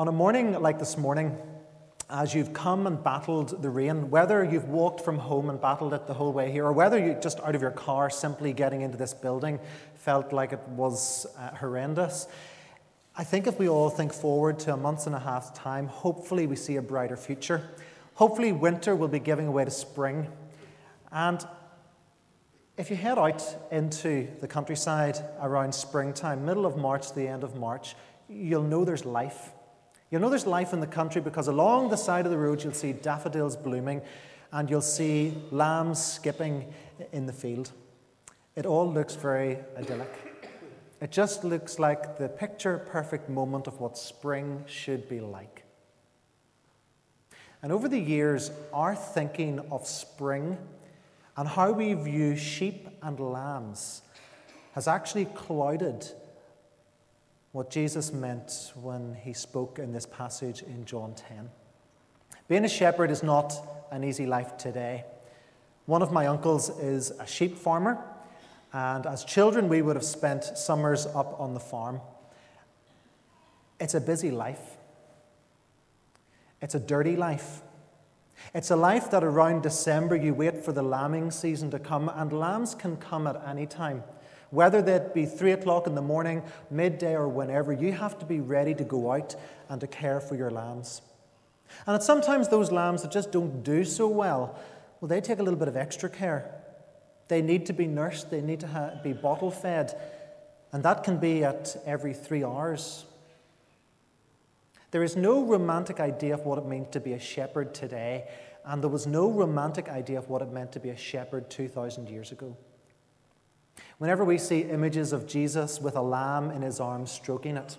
On 0.00 0.08
a 0.08 0.12
morning 0.12 0.54
like 0.54 0.78
this 0.78 0.96
morning, 0.96 1.36
as 2.08 2.34
you've 2.34 2.54
come 2.54 2.86
and 2.86 3.04
battled 3.04 3.60
the 3.60 3.68
rain, 3.68 4.08
whether 4.08 4.42
you've 4.42 4.70
walked 4.70 5.02
from 5.02 5.18
home 5.18 5.50
and 5.50 5.60
battled 5.60 5.92
it 5.92 6.06
the 6.06 6.14
whole 6.14 6.32
way 6.32 6.50
here, 6.50 6.64
or 6.64 6.72
whether 6.72 6.98
you 6.98 7.18
just 7.20 7.38
out 7.40 7.54
of 7.54 7.60
your 7.60 7.70
car 7.70 8.08
simply 8.08 8.54
getting 8.54 8.80
into 8.80 8.96
this 8.96 9.12
building 9.12 9.60
felt 9.96 10.32
like 10.32 10.54
it 10.54 10.68
was 10.68 11.26
uh, 11.36 11.54
horrendous, 11.54 12.28
I 13.14 13.24
think 13.24 13.46
if 13.46 13.58
we 13.58 13.68
all 13.68 13.90
think 13.90 14.14
forward 14.14 14.58
to 14.60 14.72
a 14.72 14.76
month 14.78 15.06
and 15.06 15.14
a 15.14 15.18
half's 15.18 15.50
time, 15.50 15.86
hopefully 15.86 16.46
we 16.46 16.56
see 16.56 16.76
a 16.76 16.82
brighter 16.82 17.18
future. 17.18 17.68
Hopefully, 18.14 18.52
winter 18.52 18.96
will 18.96 19.08
be 19.08 19.20
giving 19.20 19.52
way 19.52 19.66
to 19.66 19.70
spring. 19.70 20.28
And 21.12 21.46
if 22.78 22.88
you 22.88 22.96
head 22.96 23.18
out 23.18 23.44
into 23.70 24.28
the 24.40 24.48
countryside 24.48 25.18
around 25.42 25.74
springtime, 25.74 26.46
middle 26.46 26.64
of 26.64 26.78
March, 26.78 27.12
the 27.12 27.28
end 27.28 27.44
of 27.44 27.54
March, 27.56 27.96
you'll 28.30 28.62
know 28.62 28.86
there's 28.86 29.04
life. 29.04 29.52
You'll 30.10 30.20
know 30.20 30.28
there's 30.28 30.46
life 30.46 30.72
in 30.72 30.80
the 30.80 30.88
country 30.88 31.20
because 31.20 31.46
along 31.46 31.90
the 31.90 31.96
side 31.96 32.24
of 32.24 32.32
the 32.32 32.38
road 32.38 32.64
you'll 32.64 32.72
see 32.72 32.92
daffodils 32.92 33.56
blooming 33.56 34.02
and 34.50 34.68
you'll 34.68 34.80
see 34.80 35.34
lambs 35.52 36.04
skipping 36.04 36.72
in 37.12 37.26
the 37.26 37.32
field. 37.32 37.70
It 38.56 38.66
all 38.66 38.90
looks 38.90 39.14
very 39.14 39.58
idyllic. 39.78 40.12
It 41.00 41.12
just 41.12 41.44
looks 41.44 41.78
like 41.78 42.18
the 42.18 42.28
picture 42.28 42.78
perfect 42.78 43.28
moment 43.28 43.68
of 43.68 43.80
what 43.80 43.96
spring 43.96 44.64
should 44.66 45.08
be 45.08 45.20
like. 45.20 45.64
And 47.62 47.70
over 47.70 47.88
the 47.88 47.98
years, 47.98 48.50
our 48.72 48.96
thinking 48.96 49.60
of 49.70 49.86
spring 49.86 50.58
and 51.36 51.48
how 51.48 51.70
we 51.70 51.94
view 51.94 52.36
sheep 52.36 52.88
and 53.02 53.20
lambs 53.20 54.02
has 54.72 54.88
actually 54.88 55.26
clouded 55.26 56.10
what 57.52 57.70
Jesus 57.70 58.12
meant 58.12 58.72
when 58.80 59.14
he 59.14 59.32
spoke 59.32 59.78
in 59.78 59.92
this 59.92 60.06
passage 60.06 60.62
in 60.62 60.84
John 60.84 61.14
10. 61.14 61.50
Being 62.46 62.64
a 62.64 62.68
shepherd 62.68 63.10
is 63.10 63.22
not 63.22 63.54
an 63.90 64.04
easy 64.04 64.26
life 64.26 64.56
today. 64.56 65.04
One 65.86 66.02
of 66.02 66.12
my 66.12 66.26
uncles 66.26 66.68
is 66.78 67.10
a 67.10 67.26
sheep 67.26 67.56
farmer, 67.56 67.98
and 68.72 69.04
as 69.04 69.24
children, 69.24 69.68
we 69.68 69.82
would 69.82 69.96
have 69.96 70.04
spent 70.04 70.44
summers 70.44 71.06
up 71.06 71.40
on 71.40 71.54
the 71.54 71.60
farm. 71.60 72.00
It's 73.80 73.94
a 73.94 74.00
busy 74.00 74.30
life, 74.30 74.76
it's 76.60 76.74
a 76.74 76.80
dirty 76.80 77.16
life. 77.16 77.62
It's 78.54 78.70
a 78.70 78.76
life 78.76 79.10
that 79.10 79.22
around 79.22 79.62
December 79.62 80.16
you 80.16 80.32
wait 80.32 80.64
for 80.64 80.72
the 80.72 80.82
lambing 80.82 81.30
season 81.30 81.70
to 81.72 81.78
come, 81.78 82.08
and 82.08 82.32
lambs 82.32 82.74
can 82.74 82.96
come 82.96 83.26
at 83.26 83.40
any 83.46 83.66
time. 83.66 84.02
Whether 84.50 84.82
that 84.82 85.14
be 85.14 85.26
three 85.26 85.52
o'clock 85.52 85.86
in 85.86 85.94
the 85.94 86.02
morning, 86.02 86.42
midday, 86.70 87.14
or 87.14 87.28
whenever, 87.28 87.72
you 87.72 87.92
have 87.92 88.18
to 88.18 88.26
be 88.26 88.40
ready 88.40 88.74
to 88.74 88.84
go 88.84 89.12
out 89.12 89.36
and 89.68 89.80
to 89.80 89.86
care 89.86 90.20
for 90.20 90.34
your 90.34 90.50
lambs. 90.50 91.02
And 91.86 91.94
it's 91.94 92.06
sometimes 92.06 92.48
those 92.48 92.72
lambs 92.72 93.02
that 93.02 93.12
just 93.12 93.30
don't 93.30 93.62
do 93.62 93.84
so 93.84 94.08
well, 94.08 94.58
well, 95.00 95.08
they 95.08 95.20
take 95.20 95.38
a 95.38 95.42
little 95.42 95.58
bit 95.58 95.68
of 95.68 95.76
extra 95.76 96.10
care. 96.10 96.52
They 97.28 97.42
need 97.42 97.66
to 97.66 97.72
be 97.72 97.86
nursed, 97.86 98.30
they 98.30 98.40
need 98.40 98.60
to 98.60 98.66
ha- 98.66 98.90
be 99.02 99.12
bottle 99.12 99.52
fed, 99.52 99.96
and 100.72 100.82
that 100.82 101.04
can 101.04 101.18
be 101.18 101.44
at 101.44 101.76
every 101.86 102.12
three 102.12 102.44
hours. 102.44 103.04
There 104.90 105.04
is 105.04 105.16
no 105.16 105.44
romantic 105.44 106.00
idea 106.00 106.34
of 106.34 106.44
what 106.44 106.58
it 106.58 106.66
means 106.66 106.88
to 106.90 107.00
be 107.00 107.12
a 107.12 107.20
shepherd 107.20 107.72
today, 107.72 108.28
and 108.64 108.82
there 108.82 108.90
was 108.90 109.06
no 109.06 109.30
romantic 109.30 109.88
idea 109.88 110.18
of 110.18 110.28
what 110.28 110.42
it 110.42 110.50
meant 110.50 110.72
to 110.72 110.80
be 110.80 110.90
a 110.90 110.96
shepherd 110.96 111.48
2,000 111.48 112.08
years 112.08 112.32
ago. 112.32 112.56
Whenever 113.98 114.24
we 114.24 114.38
see 114.38 114.60
images 114.60 115.12
of 115.12 115.26
Jesus 115.26 115.80
with 115.80 115.96
a 115.96 116.02
lamb 116.02 116.50
in 116.50 116.62
his 116.62 116.80
arms 116.80 117.10
stroking 117.10 117.56
it, 117.56 117.76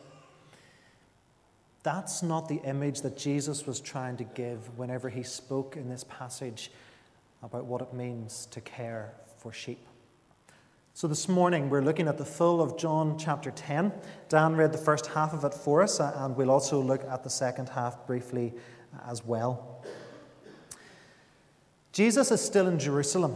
that's 1.83 2.21
not 2.21 2.47
the 2.47 2.61
image 2.63 3.01
that 3.01 3.17
Jesus 3.17 3.65
was 3.65 3.79
trying 3.79 4.17
to 4.17 4.23
give 4.23 4.77
whenever 4.77 5.09
he 5.09 5.23
spoke 5.23 5.75
in 5.75 5.89
this 5.89 6.03
passage 6.03 6.71
about 7.41 7.65
what 7.65 7.81
it 7.81 7.91
means 7.91 8.47
to 8.51 8.61
care 8.61 9.13
for 9.37 9.51
sheep. 9.51 9.79
So 10.93 11.07
this 11.07 11.27
morning 11.27 11.69
we're 11.69 11.81
looking 11.81 12.07
at 12.07 12.17
the 12.17 12.25
full 12.25 12.61
of 12.61 12.77
John 12.77 13.17
chapter 13.17 13.49
10. 13.49 13.91
Dan 14.29 14.55
read 14.55 14.71
the 14.71 14.77
first 14.77 15.07
half 15.07 15.33
of 15.33 15.43
it 15.43 15.53
for 15.53 15.81
us, 15.81 15.99
and 15.99 16.35
we'll 16.35 16.51
also 16.51 16.79
look 16.79 17.03
at 17.05 17.23
the 17.23 17.29
second 17.29 17.69
half 17.69 18.05
briefly 18.05 18.53
as 19.07 19.25
well. 19.25 19.83
Jesus 21.93 22.29
is 22.29 22.41
still 22.41 22.67
in 22.67 22.77
Jerusalem. 22.77 23.35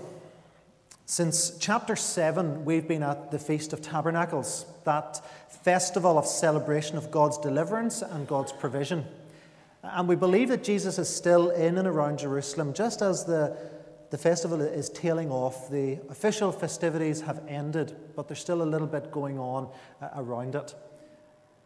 Since 1.07 1.59
chapter 1.59 1.95
7, 1.95 2.65
we've 2.65 2.87
been 2.87 3.03
at 3.03 3.29
the 3.29 3.37
Feast 3.37 3.73
of 3.73 3.81
Tabernacles, 3.83 4.65
that 4.85 5.21
festival 5.63 6.17
of 6.17 6.25
celebration 6.25 6.97
of 6.97 7.11
God's 7.11 7.37
deliverance 7.37 8.01
and 8.01 8.27
God's 8.27 8.51
provision. 8.51 9.05
And 9.83 10.07
we 10.07 10.15
believe 10.15 10.49
that 10.49 10.63
Jesus 10.63 10.97
is 10.97 11.07
still 11.07 11.51
in 11.51 11.77
and 11.77 11.87
around 11.87 12.17
Jerusalem, 12.17 12.73
just 12.73 13.03
as 13.03 13.23
the, 13.23 13.55
the 14.09 14.17
festival 14.17 14.61
is 14.61 14.89
tailing 14.89 15.29
off. 15.29 15.69
The 15.69 15.99
official 16.09 16.51
festivities 16.51 17.21
have 17.21 17.39
ended, 17.47 17.95
but 18.15 18.27
there's 18.27 18.39
still 18.39 18.63
a 18.63 18.65
little 18.65 18.87
bit 18.87 19.11
going 19.11 19.37
on 19.37 19.69
uh, 20.01 20.09
around 20.15 20.55
it. 20.55 20.73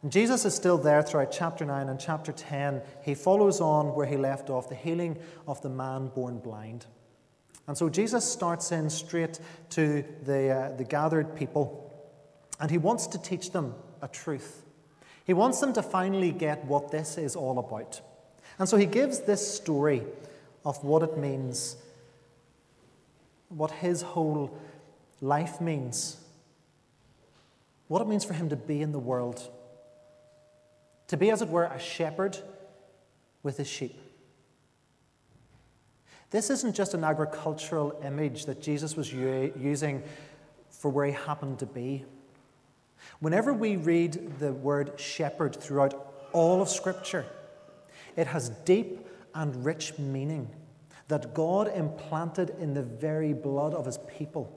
And 0.04 0.12
Jesus 0.12 0.44
is 0.44 0.54
still 0.54 0.78
there 0.78 1.02
throughout 1.02 1.32
chapter 1.32 1.64
9 1.64 1.88
and 1.88 1.98
chapter 1.98 2.34
10. 2.34 2.82
He 3.04 3.16
follows 3.16 3.62
on 3.62 3.96
where 3.96 4.06
he 4.06 4.18
left 4.18 4.50
off 4.50 4.68
the 4.68 4.76
healing 4.76 5.18
of 5.48 5.62
the 5.62 5.70
man 5.70 6.08
born 6.08 6.40
blind. 6.40 6.88
And 7.70 7.78
so 7.78 7.88
Jesus 7.88 8.26
starts 8.26 8.72
in 8.72 8.90
straight 8.90 9.40
to 9.70 10.04
the, 10.24 10.50
uh, 10.50 10.72
the 10.76 10.84
gathered 10.84 11.36
people, 11.36 11.94
and 12.60 12.72
he 12.72 12.80
wants 12.80 13.06
to 13.06 13.22
teach 13.22 13.52
them 13.52 13.76
a 14.02 14.08
truth. 14.08 14.64
He 15.24 15.34
wants 15.34 15.60
them 15.60 15.74
to 15.74 15.84
finally 15.84 16.32
get 16.32 16.66
what 16.66 16.90
this 16.90 17.16
is 17.20 17.36
all 17.36 17.60
about. 17.60 18.02
And 18.58 18.68
so 18.68 18.76
he 18.76 18.88
gives 18.88 19.20
this 19.20 19.56
story 19.56 20.02
of 20.66 20.84
what 20.84 21.04
it 21.04 21.16
means, 21.20 21.78
what 23.50 23.70
his 23.70 24.02
whole 24.02 24.58
life 25.22 25.62
means, 25.62 26.18
what 27.88 28.02
it 28.02 28.08
means 28.08 28.26
for 28.26 28.34
him 28.34 28.50
to 28.50 28.56
be 28.56 28.82
in 28.82 28.94
the 28.94 28.98
world, 28.98 29.48
to 31.06 31.18
be, 31.18 31.30
as 31.30 31.44
it 31.44 31.50
were, 31.50 31.66
a 31.66 31.80
shepherd 31.80 32.36
with 33.44 33.58
his 33.58 33.68
sheep. 33.68 34.09
This 36.32 36.50
isn't 36.50 36.76
just 36.76 36.94
an 36.94 37.04
agricultural 37.04 38.00
image 38.04 38.46
that 38.46 38.62
Jesus 38.62 38.96
was 38.96 39.12
using 39.12 40.04
for 40.70 40.90
where 40.90 41.08
he 41.08 41.14
happened 41.14 41.60
to 41.60 41.66
be. 41.66 42.06
Whenever 43.20 43.54
we 43.54 43.76
read 43.76 44.40
the 44.40 44.54
word 44.54 45.00
shepherd 45.00 45.56
throughout 45.56 46.30
all 46.32 46.62
of 46.62 46.70
Scripture, 46.70 47.26
it 48.16 48.28
has 48.28 48.50
deep 48.50 49.08
and 49.34 49.66
rich 49.66 49.98
meaning 49.98 50.50
that 51.08 51.34
God 51.34 51.72
implanted 51.76 52.52
in 52.60 52.76
the 52.76 52.84
very 52.84 53.34
blood 53.34 53.74
of 53.74 53.86
his 53.86 53.98
people. 54.18 54.56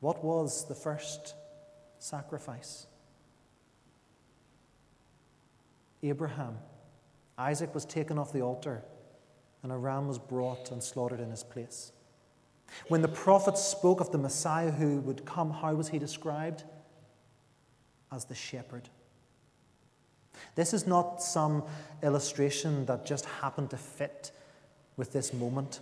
What 0.00 0.24
was 0.24 0.66
the 0.66 0.74
first 0.74 1.34
sacrifice? 1.98 2.86
Abraham 6.02 6.58
Isaac 7.36 7.74
was 7.74 7.84
taken 7.84 8.18
off 8.18 8.32
the 8.32 8.42
altar, 8.42 8.82
and 9.62 9.72
a 9.72 9.76
ram 9.76 10.08
was 10.08 10.18
brought 10.18 10.70
and 10.70 10.82
slaughtered 10.82 11.20
in 11.20 11.30
his 11.30 11.42
place. 11.42 11.92
When 12.88 13.02
the 13.02 13.08
prophets 13.08 13.62
spoke 13.62 14.00
of 14.00 14.10
the 14.10 14.18
Messiah 14.18 14.70
who 14.70 15.00
would 15.00 15.24
come, 15.24 15.50
how 15.50 15.74
was 15.74 15.88
he 15.88 15.98
described? 15.98 16.64
As 18.12 18.24
the 18.24 18.34
shepherd. 18.34 18.88
This 20.54 20.72
is 20.72 20.86
not 20.86 21.22
some 21.22 21.64
illustration 22.02 22.86
that 22.86 23.06
just 23.06 23.24
happened 23.24 23.70
to 23.70 23.76
fit 23.76 24.30
with 24.96 25.12
this 25.12 25.32
moment. 25.32 25.80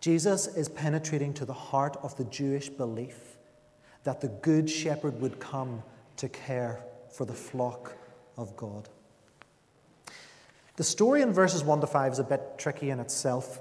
Jesus 0.00 0.46
is 0.46 0.68
penetrating 0.68 1.34
to 1.34 1.44
the 1.44 1.52
heart 1.52 1.96
of 2.02 2.16
the 2.16 2.24
Jewish 2.24 2.68
belief 2.68 3.36
that 4.04 4.20
the 4.20 4.28
good 4.28 4.70
shepherd 4.70 5.20
would 5.20 5.40
come 5.40 5.82
to 6.16 6.28
care 6.28 6.80
for 7.10 7.24
the 7.24 7.34
flock 7.34 7.92
of 8.36 8.56
God. 8.56 8.88
The 10.78 10.84
story 10.84 11.22
in 11.22 11.32
verses 11.32 11.64
1 11.64 11.80
to 11.80 11.88
5 11.88 12.12
is 12.12 12.18
a 12.20 12.24
bit 12.24 12.40
tricky 12.56 12.90
in 12.90 13.00
itself. 13.00 13.60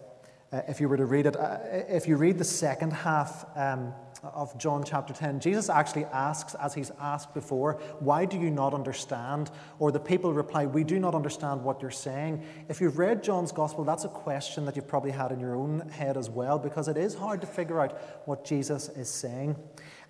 Uh, 0.53 0.61
if 0.67 0.79
you 0.79 0.87
were 0.87 0.97
to 0.97 1.05
read 1.07 1.25
it, 1.25 1.35
uh, 1.35 1.57
if 1.89 2.07
you 2.07 2.15
read 2.15 2.37
the 2.37 2.43
second 2.43 2.91
half 2.93 3.43
um, 3.55 3.91
of 4.21 4.55
John 4.59 4.83
chapter 4.83 5.15
10, 5.15 5.39
Jesus 5.39 5.67
actually 5.67 6.05
asks, 6.05 6.53
as 6.53 6.75
he's 6.75 6.91
asked 7.01 7.33
before, 7.33 7.81
Why 8.01 8.25
do 8.25 8.37
you 8.37 8.51
not 8.51 8.75
understand? 8.75 9.49
Or 9.79 9.91
the 9.91 9.99
people 9.99 10.31
reply, 10.31 10.67
We 10.67 10.83
do 10.83 10.99
not 10.99 11.15
understand 11.15 11.63
what 11.63 11.81
you're 11.81 11.89
saying. 11.89 12.43
If 12.69 12.81
you've 12.81 12.99
read 12.99 13.23
John's 13.23 13.51
gospel, 13.51 13.83
that's 13.83 14.05
a 14.05 14.09
question 14.09 14.65
that 14.65 14.75
you've 14.75 14.87
probably 14.87 15.09
had 15.09 15.31
in 15.31 15.39
your 15.39 15.55
own 15.55 15.89
head 15.89 16.17
as 16.17 16.29
well, 16.29 16.59
because 16.59 16.87
it 16.87 16.97
is 16.97 17.15
hard 17.15 17.41
to 17.41 17.47
figure 17.47 17.81
out 17.81 17.99
what 18.25 18.45
Jesus 18.45 18.89
is 18.89 19.09
saying. 19.09 19.55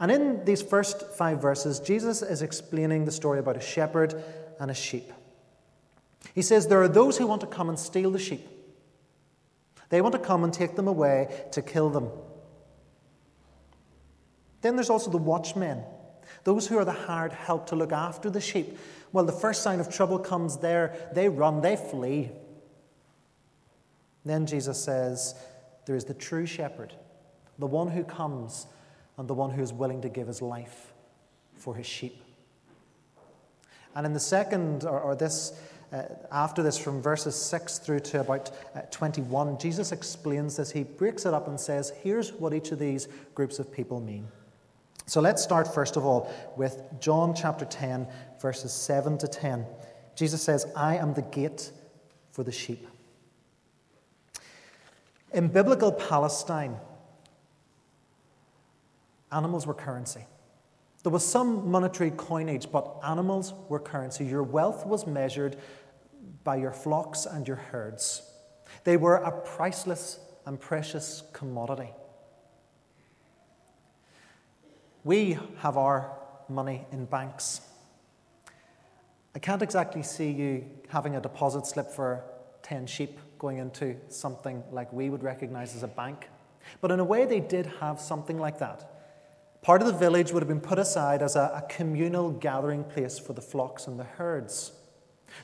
And 0.02 0.12
in 0.12 0.44
these 0.44 0.62
first 0.62 1.10
five 1.14 1.42
verses, 1.42 1.80
Jesus 1.80 2.22
is 2.22 2.42
explaining 2.42 3.06
the 3.06 3.14
story 3.14 3.40
about 3.40 3.56
a 3.56 3.62
shepherd 3.62 4.22
and 4.60 4.70
a 4.70 4.76
sheep. 4.76 5.10
He 6.34 6.42
says 6.42 6.68
there 6.68 6.82
are 6.82 6.88
those 6.88 7.18
who 7.18 7.28
want 7.28 7.42
to 7.42 7.48
come 7.48 7.70
and 7.70 7.80
steal 7.80 8.12
the 8.12 8.20
sheep. 8.20 8.48
They 9.90 10.02
want 10.02 10.14
to 10.14 10.20
come 10.20 10.44
and 10.44 10.54
take 10.54 10.76
them 10.76 10.88
away 10.88 11.48
to 11.52 11.62
kill 11.62 11.90
them. 11.90 12.10
Then 14.62 14.76
there's 14.76 14.90
also 14.90 15.10
the 15.10 15.18
watchmen, 15.18 15.84
those 16.44 16.68
who 16.68 16.78
are 16.78 16.86
the 16.86 16.92
hired 16.92 17.32
help 17.32 17.68
to 17.68 17.76
look 17.76 17.92
after 17.92 18.30
the 18.30 18.42
sheep. 18.42 18.78
Well, 19.14 19.24
the 19.24 19.32
first 19.32 19.64
sign 19.64 19.80
of 19.80 19.94
trouble 19.94 20.20
comes 20.20 20.58
there, 20.58 20.94
they 21.14 21.30
run, 21.30 21.62
they 21.62 21.76
flee. 21.76 22.32
Then 24.26 24.46
Jesus 24.46 24.84
says, 24.84 25.36
There 25.86 25.96
is 25.96 26.06
the 26.06 26.14
true 26.14 26.46
shepherd, 26.46 26.94
the 27.58 27.68
one 27.68 27.90
who 27.90 28.04
comes, 28.04 28.68
and 29.18 29.28
the 29.28 29.34
one 29.34 29.52
who 29.52 29.62
is 29.62 29.72
willing 29.72 30.02
to 30.02 30.10
give 30.10 30.28
his 30.28 30.42
life 30.42 30.94
for 31.56 31.76
his 31.76 31.86
sheep. 31.86 32.22
And 33.96 34.06
in 34.06 34.14
the 34.14 34.20
second, 34.20 34.84
or, 34.84 35.00
or 35.00 35.16
this, 35.16 35.60
uh, 35.92 36.04
after 36.32 36.62
this, 36.62 36.78
from 36.78 37.02
verses 37.02 37.36
6 37.36 37.80
through 37.80 38.02
to 38.02 38.20
about 38.20 38.52
uh, 38.76 38.82
21, 38.92 39.58
Jesus 39.58 39.92
explains 39.92 40.58
this. 40.58 40.72
He 40.72 40.84
breaks 40.84 41.26
it 41.26 41.34
up 41.34 41.48
and 41.48 41.60
says, 41.60 41.94
Here's 42.04 42.34
what 42.34 42.54
each 42.54 42.72
of 42.72 42.80
these 42.80 43.08
groups 43.36 43.60
of 43.60 43.72
people 43.72 44.02
mean. 44.02 44.28
So 45.06 45.22
let's 45.22 45.42
start, 45.42 45.74
first 45.74 45.96
of 45.96 46.06
all, 46.06 46.30
with 46.58 46.82
John 47.00 47.34
chapter 47.34 47.64
10, 47.64 48.08
verses 48.42 48.74
7 48.74 49.18
to 49.20 49.28
10. 49.28 49.66
Jesus 50.16 50.42
says, 50.42 50.66
I 50.76 50.98
am 50.98 51.14
the 51.14 51.22
gate 51.22 51.72
for 52.32 52.44
the 52.44 52.52
sheep. 52.52 52.86
In 55.34 55.48
biblical 55.48 55.94
Palestine, 55.94 56.76
animals 59.32 59.66
were 59.66 59.74
currency. 59.74 60.26
There 61.08 61.14
was 61.14 61.26
some 61.26 61.72
monetary 61.72 62.12
coinage, 62.12 62.70
but 62.70 63.00
animals 63.02 63.54
were 63.70 63.80
currency. 63.80 64.26
Your 64.26 64.44
wealth 64.44 64.86
was 64.86 65.08
measured 65.08 65.56
by 66.44 66.58
your 66.58 66.74
flocks 66.74 67.26
and 67.26 67.48
your 67.48 67.56
herds. 67.56 68.30
They 68.84 68.98
were 68.98 69.16
a 69.16 69.32
priceless 69.32 70.20
and 70.46 70.60
precious 70.60 71.24
commodity. 71.32 71.94
We 75.06 75.40
have 75.60 75.78
our 75.78 76.12
money 76.50 76.86
in 76.92 77.06
banks. 77.06 77.62
I 79.34 79.40
can't 79.40 79.62
exactly 79.62 80.04
see 80.04 80.32
you 80.32 80.66
having 80.90 81.16
a 81.16 81.22
deposit 81.22 81.66
slip 81.68 81.90
for 81.90 82.22
10 82.64 82.86
sheep 82.86 83.18
going 83.40 83.60
into 83.60 83.96
something 84.10 84.62
like 84.74 84.92
we 84.92 85.10
would 85.10 85.24
recognize 85.24 85.74
as 85.74 85.84
a 85.84 85.88
bank. 85.88 86.28
But 86.82 86.92
in 86.92 87.00
a 87.00 87.06
way, 87.06 87.24
they 87.24 87.40
did 87.40 87.66
have 87.80 88.02
something 88.02 88.38
like 88.38 88.60
that. 88.60 88.97
Part 89.62 89.82
of 89.82 89.88
the 89.88 89.94
village 89.94 90.32
would 90.32 90.42
have 90.42 90.48
been 90.48 90.62
put 90.62 90.80
aside 90.80 91.22
as 91.22 91.36
a, 91.36 91.64
a 91.64 91.68
communal 91.70 92.32
gathering 92.32 92.84
place 92.84 93.20
for 93.20 93.34
the 93.34 93.42
flocks 93.42 93.88
and 93.88 94.00
the 94.00 94.04
herds. 94.04 94.72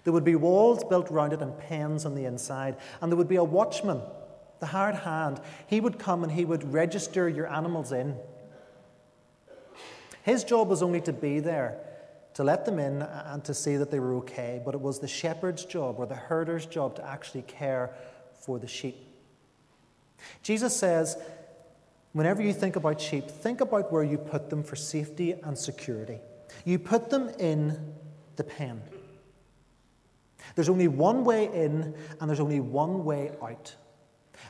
There 0.04 0.14
would 0.14 0.24
be 0.24 0.36
walls 0.36 0.84
built 0.84 1.10
round 1.10 1.34
it 1.34 1.42
and 1.42 1.58
pens 1.58 2.06
on 2.06 2.16
the 2.16 2.26
inside, 2.26 2.78
and 3.02 3.12
there 3.12 3.18
would 3.18 3.28
be 3.28 3.36
a 3.36 3.44
watchman, 3.44 4.02
the 4.60 4.68
hard 4.68 4.96
hand. 4.96 5.42
He 5.68 5.82
would 5.82 6.00
come 6.00 6.24
and 6.24 6.32
he 6.32 6.46
would 6.46 6.74
register 6.74 7.28
your 7.28 7.52
animals 7.52 7.92
in. 7.92 8.16
His 10.24 10.44
job 10.44 10.70
was 10.70 10.82
only 10.82 11.02
to 11.02 11.12
be 11.12 11.42
there, 11.42 11.80
to 12.36 12.44
let 12.44 12.66
them 12.66 12.80
in 12.80 13.02
and 13.02 13.44
to 13.44 13.54
see 13.54 13.76
that 13.76 13.92
they 13.92 14.00
were 14.00 14.16
okay, 14.16 14.62
but 14.64 14.74
it 14.74 14.80
was 14.80 15.00
the 15.00 15.08
shepherd's 15.08 15.66
job 15.66 15.96
or 16.00 16.06
the 16.06 16.16
herder's 16.16 16.66
job 16.66 16.96
to 16.96 17.06
actually 17.06 17.42
care 17.42 17.94
for 18.40 18.58
the 18.58 18.68
sheep. 18.68 18.96
Jesus 20.42 20.76
says, 20.76 21.18
whenever 22.14 22.42
you 22.42 22.54
think 22.54 22.76
about 22.76 23.02
sheep, 23.02 23.30
think 23.30 23.62
about 23.62 23.92
where 23.92 24.04
you 24.04 24.18
put 24.18 24.50
them 24.50 24.64
for 24.64 24.76
safety 24.76 25.34
and 25.44 25.58
security. 25.58 26.20
You 26.66 26.80
put 26.80 27.10
them 27.10 27.30
in 27.40 27.94
the 28.36 28.44
pen. 28.44 28.82
There's 30.56 30.70
only 30.70 30.88
one 30.88 31.24
way 31.24 31.46
in 31.46 31.96
and 32.20 32.30
there's 32.30 32.40
only 32.40 32.60
one 32.60 33.04
way 33.04 33.32
out. 33.42 33.76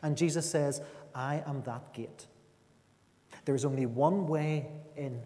And 0.01 0.17
Jesus 0.17 0.49
says, 0.49 0.81
I 1.13 1.43
am 1.45 1.61
that 1.63 1.93
gate. 1.93 2.27
There 3.45 3.55
is 3.55 3.65
only 3.65 3.85
one 3.85 4.27
way 4.27 4.67
in. 4.95 5.21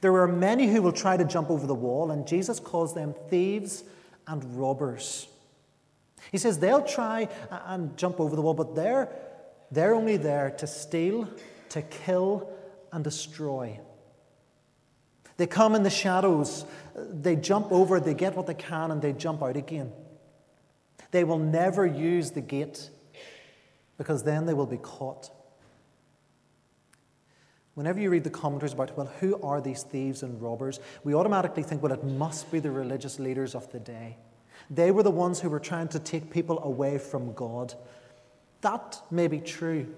There 0.00 0.16
are 0.16 0.28
many 0.28 0.66
who 0.66 0.82
will 0.82 0.92
try 0.92 1.16
to 1.16 1.24
jump 1.24 1.50
over 1.50 1.66
the 1.66 1.74
wall, 1.74 2.10
and 2.10 2.26
Jesus 2.26 2.58
calls 2.58 2.94
them 2.94 3.14
thieves 3.28 3.84
and 4.26 4.42
robbers. 4.58 5.28
He 6.32 6.38
says 6.38 6.58
they'll 6.58 6.82
try 6.84 7.28
and 7.50 7.96
jump 7.96 8.18
over 8.18 8.34
the 8.34 8.42
wall, 8.42 8.54
but 8.54 8.74
they're, 8.74 9.08
they're 9.70 9.94
only 9.94 10.16
there 10.16 10.50
to 10.58 10.66
steal, 10.66 11.28
to 11.74 11.82
kill, 11.82 12.48
and 12.92 13.02
destroy. 13.02 13.80
They 15.36 15.48
come 15.48 15.74
in 15.74 15.82
the 15.82 15.90
shadows, 15.90 16.64
they 16.94 17.34
jump 17.34 17.72
over, 17.72 17.98
they 17.98 18.14
get 18.14 18.36
what 18.36 18.46
they 18.46 18.54
can, 18.54 18.92
and 18.92 19.02
they 19.02 19.12
jump 19.12 19.42
out 19.42 19.56
again. 19.56 19.92
They 21.10 21.24
will 21.24 21.40
never 21.40 21.84
use 21.84 22.30
the 22.30 22.40
gate 22.40 22.90
because 23.98 24.22
then 24.22 24.46
they 24.46 24.54
will 24.54 24.66
be 24.66 24.76
caught. 24.76 25.30
Whenever 27.74 27.98
you 27.98 28.10
read 28.10 28.22
the 28.22 28.30
commentaries 28.30 28.72
about, 28.72 28.96
well, 28.96 29.12
who 29.18 29.40
are 29.42 29.60
these 29.60 29.82
thieves 29.82 30.22
and 30.22 30.40
robbers, 30.40 30.78
we 31.02 31.12
automatically 31.12 31.64
think, 31.64 31.82
well, 31.82 31.92
it 31.92 32.04
must 32.04 32.52
be 32.52 32.60
the 32.60 32.70
religious 32.70 33.18
leaders 33.18 33.56
of 33.56 33.70
the 33.72 33.80
day. 33.80 34.16
They 34.70 34.92
were 34.92 35.02
the 35.02 35.10
ones 35.10 35.40
who 35.40 35.50
were 35.50 35.58
trying 35.58 35.88
to 35.88 35.98
take 35.98 36.30
people 36.30 36.62
away 36.62 36.98
from 36.98 37.32
God. 37.32 37.74
That 38.60 39.02
may 39.10 39.26
be 39.26 39.40
true. 39.40 39.92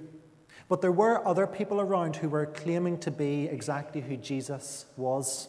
But 0.69 0.83
there 0.83 0.93
were 0.93 1.27
other 1.27 1.47
people 1.47 1.81
around 1.81 2.17
who 2.17 2.29
were 2.29 2.47
claiming 2.47 2.99
to 2.99 3.11
be 3.11 3.45
exactly 3.45 4.01
who 4.01 4.17
Jesus 4.17 4.87
was. 4.97 5.49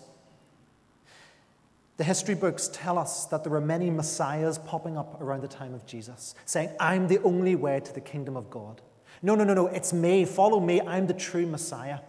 The 1.98 2.04
history 2.04 2.36
books 2.36 2.70
tell 2.72 3.00
us 3.00 3.26
that 3.26 3.44
there 3.44 3.52
were 3.52 3.62
many 3.62 3.90
messiahs 3.90 4.60
popping 4.60 4.98
up 4.98 5.20
around 5.20 5.42
the 5.42 5.48
time 5.48 5.74
of 5.74 5.88
Jesus, 5.88 6.36
saying, 6.46 6.70
I'm 6.80 7.08
the 7.08 7.18
only 7.24 7.56
way 7.56 7.80
to 7.80 7.94
the 7.94 8.02
kingdom 8.02 8.38
of 8.38 8.52
God. 8.52 8.82
No, 9.24 9.34
no, 9.34 9.44
no, 9.44 9.56
no, 9.56 9.66
it's 9.66 9.94
me. 9.94 10.26
Follow 10.26 10.60
me. 10.60 10.80
I'm 10.82 11.08
the 11.08 11.14
true 11.16 11.48
Messiah. 11.48 12.00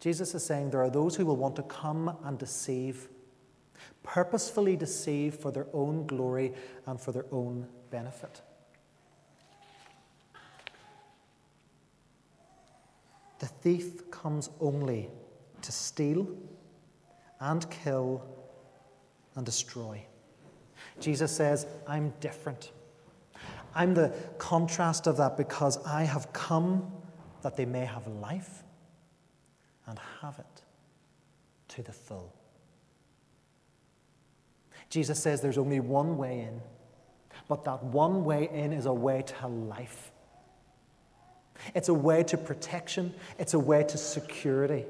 Jesus 0.00 0.34
is 0.34 0.44
saying 0.44 0.70
there 0.70 0.82
are 0.82 0.90
those 0.90 1.14
who 1.14 1.26
will 1.26 1.36
want 1.36 1.54
to 1.56 1.62
come 1.62 2.16
and 2.24 2.36
deceive, 2.36 3.08
purposefully 4.02 4.74
deceive 4.74 5.36
for 5.36 5.52
their 5.52 5.66
own 5.72 6.06
glory 6.06 6.54
and 6.86 7.00
for 7.00 7.12
their 7.12 7.26
own 7.30 7.68
benefit. 7.90 8.40
The 13.38 13.46
thief 13.46 14.10
comes 14.10 14.50
only 14.60 15.10
to 15.62 15.72
steal 15.72 16.28
and 17.40 17.68
kill 17.70 18.24
and 19.34 19.46
destroy. 19.46 20.04
Jesus 21.00 21.30
says, 21.34 21.66
I'm 21.86 22.12
different. 22.20 22.72
I'm 23.74 23.94
the 23.94 24.12
contrast 24.38 25.06
of 25.06 25.16
that 25.18 25.36
because 25.36 25.84
I 25.86 26.02
have 26.02 26.32
come 26.32 26.90
that 27.42 27.56
they 27.56 27.64
may 27.64 27.84
have 27.84 28.06
life 28.06 28.64
and 29.86 29.98
have 30.20 30.38
it 30.38 30.62
to 31.68 31.82
the 31.82 31.92
full. 31.92 32.34
Jesus 34.90 35.22
says 35.22 35.40
there's 35.40 35.58
only 35.58 35.80
one 35.80 36.16
way 36.16 36.40
in, 36.40 36.60
but 37.46 37.64
that 37.64 37.84
one 37.84 38.24
way 38.24 38.48
in 38.52 38.72
is 38.72 38.86
a 38.86 38.92
way 38.92 39.22
to 39.22 39.46
life. 39.46 40.10
It's 41.74 41.88
a 41.88 41.94
way 41.94 42.22
to 42.24 42.36
protection, 42.36 43.14
it's 43.38 43.54
a 43.54 43.58
way 43.58 43.84
to 43.84 43.98
security. 43.98 44.84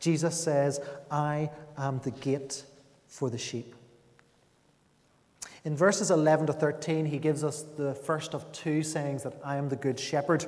Jesus 0.00 0.38
says, 0.38 0.80
I 1.10 1.50
am 1.78 2.00
the 2.00 2.10
gate 2.10 2.64
for 3.08 3.30
the 3.30 3.38
sheep. 3.38 3.74
In 5.64 5.76
verses 5.76 6.10
11 6.10 6.46
to 6.46 6.52
13, 6.52 7.06
he 7.06 7.18
gives 7.18 7.42
us 7.42 7.62
the 7.62 7.94
first 7.94 8.34
of 8.34 8.50
two 8.52 8.82
sayings 8.82 9.24
that 9.24 9.34
I 9.44 9.56
am 9.56 9.68
the 9.68 9.76
good 9.76 9.98
shepherd. 9.98 10.46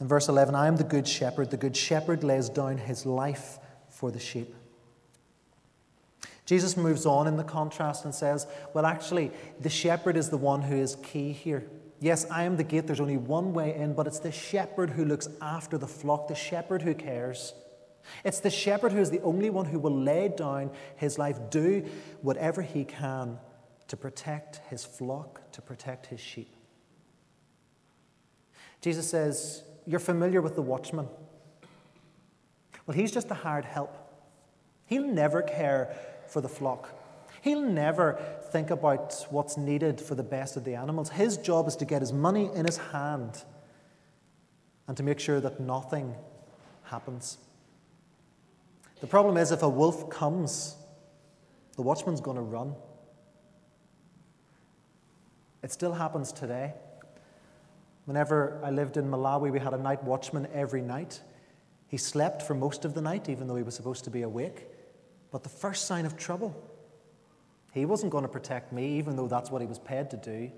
In 0.00 0.08
verse 0.08 0.28
11, 0.28 0.54
I 0.54 0.66
am 0.66 0.76
the 0.76 0.84
good 0.84 1.06
shepherd. 1.06 1.50
The 1.50 1.56
good 1.56 1.76
shepherd 1.76 2.24
lays 2.24 2.48
down 2.48 2.78
his 2.78 3.06
life 3.06 3.58
for 3.88 4.10
the 4.10 4.18
sheep. 4.18 4.54
Jesus 6.44 6.76
moves 6.76 7.06
on 7.06 7.26
in 7.26 7.36
the 7.36 7.44
contrast 7.44 8.04
and 8.04 8.14
says, 8.14 8.46
Well, 8.74 8.86
actually, 8.86 9.30
the 9.60 9.70
shepherd 9.70 10.16
is 10.16 10.30
the 10.30 10.36
one 10.36 10.62
who 10.62 10.76
is 10.76 10.96
key 10.96 11.32
here. 11.32 11.66
Yes, 12.00 12.26
I 12.30 12.44
am 12.44 12.56
the 12.56 12.64
gate. 12.64 12.86
There's 12.86 13.00
only 13.00 13.16
one 13.16 13.52
way 13.52 13.74
in, 13.74 13.94
but 13.94 14.06
it's 14.06 14.18
the 14.18 14.32
shepherd 14.32 14.90
who 14.90 15.04
looks 15.04 15.28
after 15.40 15.78
the 15.78 15.86
flock, 15.86 16.28
the 16.28 16.34
shepherd 16.34 16.82
who 16.82 16.94
cares. 16.94 17.54
It's 18.24 18.40
the 18.40 18.50
shepherd 18.50 18.92
who 18.92 19.00
is 19.00 19.10
the 19.10 19.22
only 19.22 19.50
one 19.50 19.64
who 19.66 19.78
will 19.78 19.96
lay 19.96 20.28
down 20.28 20.70
his 20.96 21.18
life, 21.18 21.38
do 21.50 21.84
whatever 22.22 22.62
he 22.62 22.84
can 22.84 23.38
to 23.88 23.96
protect 23.96 24.60
his 24.68 24.84
flock, 24.84 25.40
to 25.52 25.62
protect 25.62 26.06
his 26.06 26.20
sheep. 26.20 26.54
Jesus 28.80 29.08
says, 29.08 29.62
you're 29.86 30.00
familiar 30.00 30.42
with 30.42 30.54
the 30.54 30.62
watchman. 30.62 31.08
Well, 32.86 32.96
he's 32.96 33.10
just 33.10 33.30
a 33.30 33.34
hired 33.34 33.64
help. 33.64 33.96
He'll 34.86 35.06
never 35.06 35.42
care 35.42 35.96
for 36.28 36.40
the 36.40 36.48
flock. 36.48 36.90
He'll 37.46 37.62
never 37.62 38.20
think 38.50 38.70
about 38.70 39.24
what's 39.30 39.56
needed 39.56 40.00
for 40.00 40.16
the 40.16 40.24
best 40.24 40.56
of 40.56 40.64
the 40.64 40.74
animals. 40.74 41.10
His 41.10 41.36
job 41.36 41.68
is 41.68 41.76
to 41.76 41.84
get 41.84 42.00
his 42.00 42.12
money 42.12 42.50
in 42.52 42.66
his 42.66 42.76
hand 42.76 43.44
and 44.88 44.96
to 44.96 45.04
make 45.04 45.20
sure 45.20 45.40
that 45.40 45.60
nothing 45.60 46.16
happens. 46.82 47.38
The 48.98 49.06
problem 49.06 49.36
is, 49.36 49.52
if 49.52 49.62
a 49.62 49.68
wolf 49.68 50.10
comes, 50.10 50.74
the 51.76 51.82
watchman's 51.82 52.20
going 52.20 52.36
to 52.36 52.42
run. 52.42 52.74
It 55.62 55.70
still 55.70 55.92
happens 55.92 56.32
today. 56.32 56.74
Whenever 58.06 58.60
I 58.64 58.70
lived 58.70 58.96
in 58.96 59.08
Malawi, 59.08 59.52
we 59.52 59.60
had 59.60 59.72
a 59.72 59.78
night 59.78 60.02
watchman 60.02 60.48
every 60.52 60.82
night. 60.82 61.20
He 61.86 61.96
slept 61.96 62.42
for 62.42 62.54
most 62.54 62.84
of 62.84 62.94
the 62.94 63.02
night, 63.02 63.28
even 63.28 63.46
though 63.46 63.54
he 63.54 63.62
was 63.62 63.76
supposed 63.76 64.02
to 64.02 64.10
be 64.10 64.22
awake. 64.22 64.66
But 65.30 65.44
the 65.44 65.48
first 65.48 65.86
sign 65.86 66.06
of 66.06 66.16
trouble, 66.16 66.65
he 67.76 67.84
wasn't 67.84 68.10
going 68.10 68.22
to 68.22 68.28
protect 68.28 68.72
me, 68.72 68.96
even 68.96 69.16
though 69.16 69.28
that's 69.28 69.50
what 69.50 69.60
he 69.60 69.66
was 69.66 69.78
paid 69.78 70.08
to 70.08 70.16
do. 70.16 70.50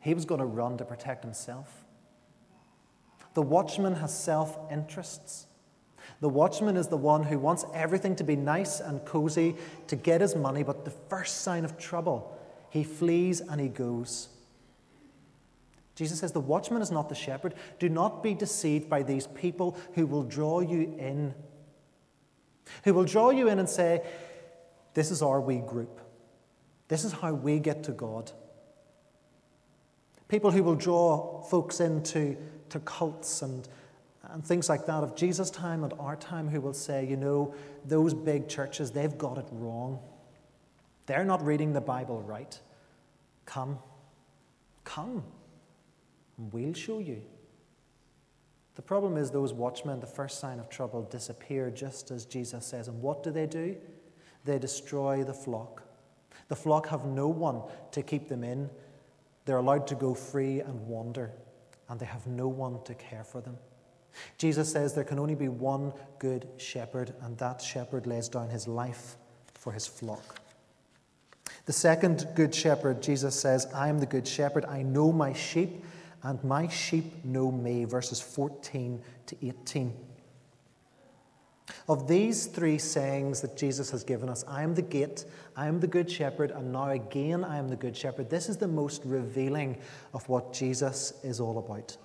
He 0.00 0.12
was 0.12 0.26
going 0.26 0.40
to 0.40 0.46
run 0.46 0.76
to 0.76 0.84
protect 0.84 1.24
himself. 1.24 1.86
The 3.32 3.40
watchman 3.40 3.94
has 3.94 4.16
self 4.16 4.58
interests. 4.70 5.46
The 6.20 6.28
watchman 6.28 6.76
is 6.76 6.88
the 6.88 6.98
one 6.98 7.22
who 7.22 7.38
wants 7.38 7.64
everything 7.72 8.14
to 8.16 8.24
be 8.24 8.36
nice 8.36 8.80
and 8.80 9.02
cozy 9.06 9.56
to 9.86 9.96
get 9.96 10.20
his 10.20 10.36
money, 10.36 10.62
but 10.62 10.84
the 10.84 10.90
first 10.90 11.40
sign 11.40 11.64
of 11.64 11.78
trouble, 11.78 12.38
he 12.68 12.84
flees 12.84 13.40
and 13.40 13.58
he 13.58 13.68
goes. 13.68 14.28
Jesus 15.94 16.20
says, 16.20 16.32
The 16.32 16.40
watchman 16.40 16.82
is 16.82 16.90
not 16.90 17.08
the 17.08 17.14
shepherd. 17.14 17.54
Do 17.78 17.88
not 17.88 18.22
be 18.22 18.34
deceived 18.34 18.90
by 18.90 19.02
these 19.02 19.28
people 19.28 19.78
who 19.94 20.06
will 20.06 20.24
draw 20.24 20.60
you 20.60 20.94
in. 20.98 21.34
Who 22.84 22.92
will 22.92 23.04
draw 23.04 23.30
you 23.30 23.48
in 23.48 23.58
and 23.58 23.68
say, 23.68 24.02
This 24.92 25.10
is 25.10 25.22
our 25.22 25.40
wee 25.40 25.60
group. 25.66 26.02
This 26.88 27.04
is 27.04 27.12
how 27.12 27.32
we 27.32 27.58
get 27.58 27.82
to 27.84 27.92
God. 27.92 28.30
People 30.28 30.50
who 30.50 30.62
will 30.62 30.74
draw 30.74 31.42
folks 31.42 31.80
into 31.80 32.36
to 32.70 32.80
cults 32.80 33.42
and, 33.42 33.68
and 34.24 34.44
things 34.44 34.68
like 34.68 34.86
that 34.86 35.02
of 35.02 35.14
Jesus' 35.14 35.50
time 35.50 35.84
and 35.84 35.92
our 35.98 36.16
time 36.16 36.48
who 36.48 36.60
will 36.60 36.74
say, 36.74 37.06
you 37.06 37.16
know, 37.16 37.54
those 37.84 38.12
big 38.12 38.48
churches, 38.48 38.90
they've 38.90 39.16
got 39.16 39.38
it 39.38 39.46
wrong. 39.52 40.00
They're 41.06 41.24
not 41.24 41.44
reading 41.44 41.72
the 41.72 41.80
Bible 41.80 42.22
right. 42.22 42.58
Come, 43.44 43.78
come, 44.82 45.22
and 46.36 46.52
we'll 46.52 46.74
show 46.74 46.98
you. 46.98 47.22
The 48.74 48.82
problem 48.82 49.16
is, 49.16 49.30
those 49.30 49.54
watchmen, 49.54 50.00
the 50.00 50.06
first 50.06 50.38
sign 50.38 50.58
of 50.58 50.68
trouble, 50.68 51.02
disappear 51.02 51.70
just 51.70 52.10
as 52.10 52.26
Jesus 52.26 52.66
says. 52.66 52.88
And 52.88 53.00
what 53.00 53.22
do 53.22 53.30
they 53.30 53.46
do? 53.46 53.76
They 54.44 54.58
destroy 54.58 55.24
the 55.24 55.32
flock. 55.32 55.85
The 56.48 56.56
flock 56.56 56.88
have 56.88 57.04
no 57.04 57.28
one 57.28 57.62
to 57.92 58.02
keep 58.02 58.28
them 58.28 58.44
in. 58.44 58.70
They're 59.44 59.58
allowed 59.58 59.86
to 59.88 59.94
go 59.94 60.14
free 60.14 60.60
and 60.60 60.86
wander, 60.86 61.32
and 61.88 61.98
they 61.98 62.06
have 62.06 62.26
no 62.26 62.48
one 62.48 62.82
to 62.84 62.94
care 62.94 63.24
for 63.24 63.40
them. 63.40 63.56
Jesus 64.38 64.70
says 64.72 64.94
there 64.94 65.04
can 65.04 65.18
only 65.18 65.34
be 65.34 65.48
one 65.48 65.92
good 66.18 66.48
shepherd, 66.56 67.14
and 67.22 67.36
that 67.38 67.60
shepherd 67.60 68.06
lays 68.06 68.28
down 68.28 68.48
his 68.48 68.66
life 68.66 69.16
for 69.54 69.72
his 69.72 69.86
flock. 69.86 70.40
The 71.66 71.72
second 71.72 72.28
good 72.34 72.54
shepherd, 72.54 73.02
Jesus 73.02 73.38
says, 73.38 73.66
I 73.74 73.88
am 73.88 73.98
the 73.98 74.06
good 74.06 74.26
shepherd. 74.26 74.64
I 74.64 74.82
know 74.82 75.12
my 75.12 75.32
sheep, 75.32 75.84
and 76.22 76.42
my 76.44 76.68
sheep 76.68 77.24
know 77.24 77.50
me. 77.50 77.84
Verses 77.84 78.20
14 78.20 79.02
to 79.26 79.36
18. 79.46 79.92
Of 81.88 82.06
these 82.06 82.46
three 82.46 82.78
sayings 82.78 83.40
that 83.40 83.56
Jesus 83.56 83.90
has 83.90 84.04
given 84.04 84.28
us, 84.28 84.44
I 84.46 84.62
am 84.62 84.74
the 84.74 84.82
gate, 84.82 85.24
I 85.56 85.66
am 85.66 85.80
the 85.80 85.86
good 85.86 86.10
shepherd, 86.10 86.52
and 86.52 86.72
now 86.72 86.90
again 86.90 87.42
I 87.42 87.58
am 87.58 87.68
the 87.68 87.76
good 87.76 87.96
shepherd, 87.96 88.30
this 88.30 88.48
is 88.48 88.56
the 88.56 88.68
most 88.68 89.02
revealing 89.04 89.78
of 90.14 90.28
what 90.28 90.52
Jesus 90.52 91.12
is 91.24 91.40
all 91.40 91.58
about. 91.58 91.96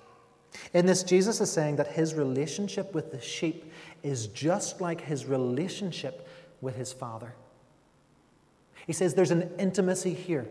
In 0.74 0.86
this, 0.86 1.04
Jesus 1.04 1.40
is 1.42 1.52
saying 1.52 1.78
that 1.78 1.88
his 1.88 2.14
relationship 2.16 2.94
with 2.94 3.12
the 3.12 3.22
sheep 3.22 3.72
is 4.04 4.28
just 4.28 4.82
like 4.82 5.02
his 5.02 5.26
relationship 5.26 6.28
with 6.60 6.76
his 6.76 6.92
Father. 6.92 7.34
He 8.88 8.94
says 8.94 9.14
there's 9.14 9.32
an 9.32 9.50
intimacy 9.60 10.14
here. 10.14 10.48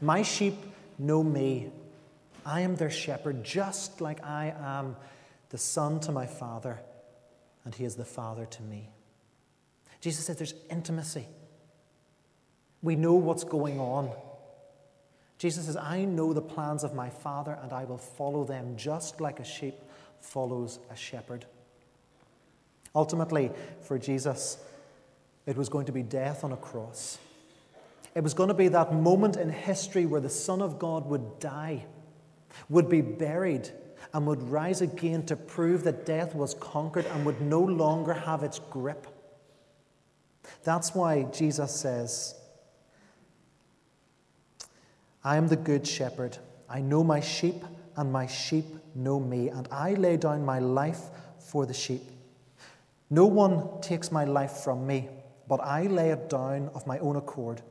My 0.00 0.22
sheep 0.22 0.56
know 0.98 1.22
me. 1.22 1.70
I 2.46 2.62
am 2.62 2.76
their 2.76 2.90
shepherd, 2.90 3.44
just 3.44 4.00
like 4.00 4.24
I 4.24 4.54
am 4.58 4.96
the 5.50 5.58
son 5.58 6.00
to 6.00 6.12
my 6.12 6.26
Father 6.26 6.80
and 7.64 7.74
he 7.74 7.84
is 7.84 7.96
the 7.96 8.04
Father 8.04 8.46
to 8.46 8.62
me. 8.62 8.90
Jesus 10.00 10.26
says 10.26 10.36
there's 10.36 10.54
intimacy. 10.70 11.26
We 12.82 12.96
know 12.96 13.14
what's 13.14 13.44
going 13.44 13.80
on. 13.80 14.10
Jesus 15.38 15.66
says, 15.66 15.76
I 15.76 16.04
know 16.04 16.32
the 16.32 16.42
plans 16.42 16.84
of 16.84 16.94
my 16.94 17.10
Father, 17.10 17.58
and 17.62 17.72
I 17.72 17.84
will 17.84 17.98
follow 17.98 18.44
them 18.44 18.76
just 18.76 19.20
like 19.20 19.40
a 19.40 19.44
sheep 19.44 19.74
follows 20.20 20.78
a 20.90 20.96
shepherd. 20.96 21.44
Ultimately, 22.94 23.50
for 23.82 23.98
Jesus, 23.98 24.58
it 25.46 25.56
was 25.56 25.68
going 25.68 25.86
to 25.86 25.92
be 25.92 26.02
death 26.02 26.44
on 26.44 26.52
a 26.52 26.56
cross. 26.56 27.18
It 28.14 28.22
was 28.22 28.34
going 28.34 28.48
to 28.48 28.54
be 28.54 28.68
that 28.68 28.94
moment 28.94 29.36
in 29.36 29.50
history 29.50 30.06
where 30.06 30.20
the 30.20 30.30
Son 30.30 30.62
of 30.62 30.78
God 30.78 31.06
would 31.06 31.40
die, 31.40 31.84
would 32.68 32.88
be 32.88 33.00
buried, 33.00 33.70
and 34.12 34.26
would 34.26 34.42
rise 34.42 34.80
again 34.80 35.24
to 35.26 35.36
prove 35.36 35.84
that 35.84 36.06
death 36.06 36.34
was 36.34 36.54
conquered 36.54 37.06
and 37.06 37.24
would 37.24 37.40
no 37.40 37.60
longer 37.60 38.12
have 38.12 38.42
its 38.42 38.58
grip. 38.58 39.06
That's 40.62 40.94
why 40.94 41.22
Jesus 41.24 41.74
says, 41.74 42.34
I 45.22 45.36
am 45.36 45.48
the 45.48 45.56
good 45.56 45.86
shepherd. 45.86 46.36
I 46.68 46.80
know 46.80 47.02
my 47.02 47.20
sheep, 47.20 47.62
and 47.96 48.12
my 48.12 48.26
sheep 48.26 48.66
know 48.94 49.20
me, 49.20 49.48
and 49.48 49.68
I 49.70 49.94
lay 49.94 50.16
down 50.16 50.44
my 50.44 50.58
life 50.58 51.00
for 51.38 51.64
the 51.64 51.74
sheep. 51.74 52.02
No 53.10 53.26
one 53.26 53.80
takes 53.80 54.10
my 54.10 54.24
life 54.24 54.58
from 54.64 54.86
me, 54.86 55.08
but 55.48 55.60
I 55.60 55.84
lay 55.86 56.10
it 56.10 56.28
down 56.28 56.70
of 56.74 56.86
my 56.86 56.98
own 56.98 57.16
accord. 57.16 57.62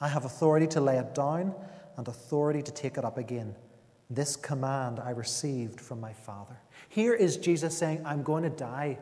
I 0.00 0.08
have 0.08 0.24
authority 0.24 0.66
to 0.68 0.80
lay 0.80 0.98
it 0.98 1.14
down 1.14 1.54
and 1.96 2.06
authority 2.06 2.62
to 2.62 2.72
take 2.72 2.96
it 2.96 3.04
up 3.04 3.18
again. 3.18 3.54
This 4.10 4.36
command 4.36 5.00
I 5.00 5.10
received 5.10 5.80
from 5.80 6.00
my 6.00 6.12
Father. 6.12 6.56
Here 6.88 7.14
is 7.14 7.36
Jesus 7.36 7.76
saying, 7.76 8.02
I'm 8.04 8.22
going 8.22 8.42
to 8.44 8.50
die. 8.50 8.98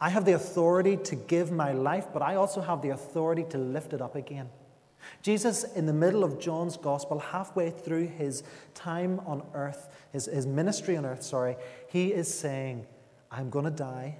I 0.00 0.10
have 0.10 0.24
the 0.24 0.34
authority 0.34 0.96
to 0.98 1.16
give 1.16 1.50
my 1.50 1.72
life, 1.72 2.06
but 2.12 2.22
I 2.22 2.36
also 2.36 2.60
have 2.60 2.82
the 2.82 2.90
authority 2.90 3.44
to 3.50 3.58
lift 3.58 3.92
it 3.92 4.00
up 4.00 4.14
again. 4.14 4.48
Jesus, 5.22 5.64
in 5.64 5.86
the 5.86 5.92
middle 5.92 6.24
of 6.24 6.38
John's 6.38 6.76
gospel, 6.76 7.18
halfway 7.18 7.70
through 7.70 8.06
his 8.06 8.42
time 8.74 9.20
on 9.26 9.42
earth, 9.54 9.88
his, 10.12 10.26
his 10.26 10.46
ministry 10.46 10.96
on 10.96 11.04
earth, 11.04 11.22
sorry, 11.22 11.56
he 11.88 12.12
is 12.12 12.32
saying, 12.32 12.86
I'm 13.30 13.50
going 13.50 13.64
to 13.64 13.70
die, 13.70 14.18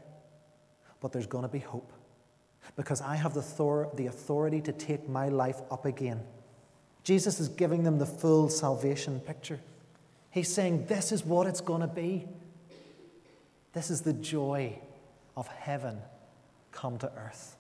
but 1.01 1.13
there's 1.13 1.27
going 1.27 1.43
to 1.43 1.49
be 1.49 1.59
hope 1.61 1.93
because 2.77 3.01
I 3.01 3.17
have 3.17 3.35
the, 3.35 3.43
thor- 3.43 3.91
the 3.95 4.07
authority 4.07 4.61
to 4.63 4.73
take 4.73 5.09
my 5.09 5.29
life 5.29 5.61
up 5.71 5.85
again. 5.85 6.23
Jesus 7.03 7.39
is 7.41 7.49
giving 7.49 7.85
them 7.85 7.99
the 7.99 8.07
full 8.07 8.49
salvation 8.49 9.21
picture. 9.21 9.61
He's 10.35 10.53
saying, 10.53 10.87
This 10.87 11.13
is 11.13 11.25
what 11.25 11.47
it's 11.47 11.61
going 11.61 11.83
to 11.83 11.87
be. 11.87 12.27
This 13.73 13.89
is 13.89 14.01
the 14.01 14.13
joy 14.13 14.81
of 15.37 15.47
heaven 15.47 15.99
come 16.73 16.99
to 16.99 17.13
earth. 17.17 17.57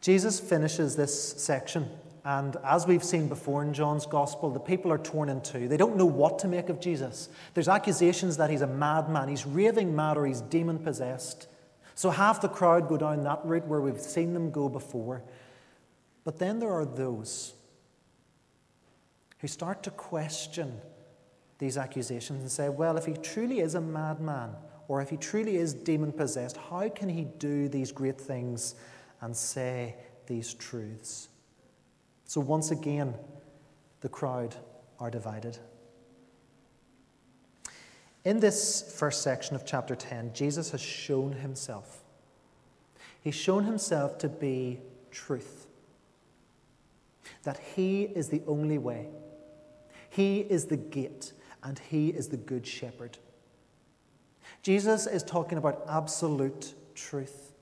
Jesus 0.00 0.40
finishes 0.40 0.96
this 0.96 1.34
section, 1.34 1.88
and 2.24 2.56
as 2.64 2.88
we've 2.88 3.04
seen 3.04 3.28
before 3.28 3.62
in 3.62 3.72
John's 3.72 4.06
Gospel, 4.06 4.50
the 4.50 4.58
people 4.58 4.90
are 4.90 4.98
torn 4.98 5.28
in 5.28 5.40
two. 5.40 5.68
They 5.68 5.76
don't 5.76 5.96
know 5.96 6.06
what 6.06 6.40
to 6.40 6.48
make 6.48 6.68
of 6.68 6.80
Jesus. 6.80 7.28
There's 7.54 7.68
accusations 7.68 8.36
that 8.38 8.50
he's 8.50 8.62
a 8.62 8.66
madman, 8.66 9.28
he's 9.28 9.46
raving 9.46 9.94
mad, 9.94 10.16
or 10.16 10.26
he's 10.26 10.40
demon 10.40 10.80
possessed. 10.80 11.46
So 11.94 12.10
half 12.10 12.40
the 12.40 12.48
crowd 12.48 12.88
go 12.88 12.96
down 12.96 13.22
that 13.22 13.44
route 13.44 13.68
where 13.68 13.80
we've 13.80 14.00
seen 14.00 14.34
them 14.34 14.50
go 14.50 14.68
before. 14.68 15.22
But 16.24 16.40
then 16.40 16.58
there 16.58 16.72
are 16.72 16.84
those 16.84 17.54
who 19.38 19.48
start 19.48 19.82
to 19.82 19.90
question 19.90 20.80
these 21.58 21.76
accusations 21.76 22.40
and 22.40 22.50
say, 22.50 22.68
well, 22.68 22.96
if 22.96 23.06
he 23.06 23.14
truly 23.14 23.60
is 23.60 23.74
a 23.74 23.80
madman, 23.80 24.50
or 24.88 25.02
if 25.02 25.10
he 25.10 25.16
truly 25.16 25.56
is 25.56 25.74
demon 25.74 26.12
possessed, 26.12 26.56
how 26.56 26.88
can 26.88 27.08
he 27.08 27.24
do 27.24 27.68
these 27.68 27.92
great 27.92 28.20
things 28.20 28.74
and 29.20 29.36
say 29.36 29.96
these 30.26 30.54
truths? 30.54 31.28
So, 32.24 32.40
once 32.40 32.70
again, 32.70 33.14
the 34.00 34.08
crowd 34.08 34.54
are 34.98 35.10
divided. 35.10 35.58
In 38.24 38.40
this 38.40 38.94
first 38.98 39.22
section 39.22 39.54
of 39.54 39.64
chapter 39.64 39.94
10, 39.94 40.32
Jesus 40.34 40.70
has 40.72 40.80
shown 40.80 41.32
himself. 41.32 42.02
He's 43.20 43.36
shown 43.36 43.64
himself 43.64 44.18
to 44.18 44.28
be 44.28 44.80
truth, 45.10 45.66
that 47.44 47.58
he 47.74 48.02
is 48.02 48.28
the 48.28 48.42
only 48.46 48.78
way 48.78 49.08
he 50.10 50.40
is 50.40 50.66
the 50.66 50.76
gate 50.76 51.32
and 51.66 51.80
He 51.80 52.10
is 52.10 52.28
the 52.28 52.36
good 52.36 52.64
shepherd. 52.64 53.18
Jesus 54.62 55.06
is 55.06 55.24
talking 55.24 55.58
about 55.58 55.82
absolute 55.88 56.74
truth. 56.94 57.52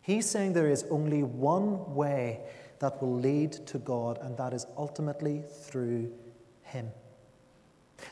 He's 0.00 0.28
saying 0.28 0.54
there 0.54 0.70
is 0.70 0.84
only 0.90 1.22
one 1.22 1.94
way 1.94 2.40
that 2.78 3.00
will 3.00 3.14
lead 3.14 3.52
to 3.66 3.78
God, 3.78 4.18
and 4.22 4.36
that 4.38 4.54
is 4.54 4.66
ultimately 4.78 5.44
through 5.62 6.10
Him. 6.62 6.90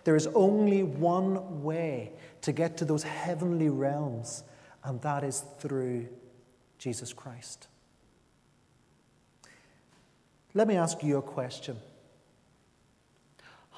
There 0.04 0.16
is 0.16 0.28
only 0.28 0.82
one 0.82 1.62
way 1.62 2.12
to 2.42 2.52
get 2.52 2.76
to 2.76 2.84
those 2.84 3.02
heavenly 3.02 3.70
realms, 3.70 4.44
and 4.84 5.00
that 5.00 5.24
is 5.24 5.44
through 5.58 6.08
Jesus 6.78 7.12
Christ. 7.14 7.68
Let 10.52 10.68
me 10.68 10.76
ask 10.76 11.02
you 11.02 11.16
a 11.16 11.22
question. 11.22 11.78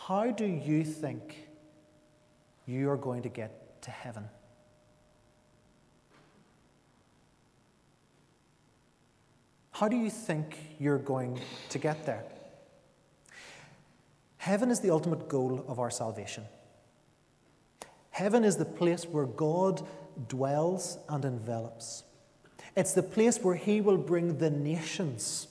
How 0.06 0.30
do 0.30 0.44
you 0.44 0.84
think 0.84 1.48
you 2.66 2.90
are 2.90 2.96
going 2.96 3.22
to 3.22 3.28
get 3.28 3.82
to 3.82 3.90
heaven. 3.90 4.24
How 9.72 9.88
do 9.88 9.96
you 9.96 10.10
think 10.10 10.56
you're 10.78 10.98
going 10.98 11.40
to 11.70 11.78
get 11.78 12.06
there? 12.06 12.24
Heaven 14.38 14.70
is 14.70 14.80
the 14.80 14.90
ultimate 14.90 15.28
goal 15.28 15.64
of 15.68 15.78
our 15.78 15.90
salvation. 15.90 16.44
Heaven 18.10 18.44
is 18.44 18.56
the 18.56 18.64
place 18.64 19.04
where 19.04 19.26
God 19.26 19.82
dwells 20.28 20.98
and 21.08 21.24
envelops. 21.24 22.04
It's 22.76 22.92
the 22.92 23.02
place 23.02 23.38
where 23.38 23.54
He 23.54 23.80
will 23.80 23.96
bring 23.96 24.38
the 24.38 24.50
nations 24.50 25.48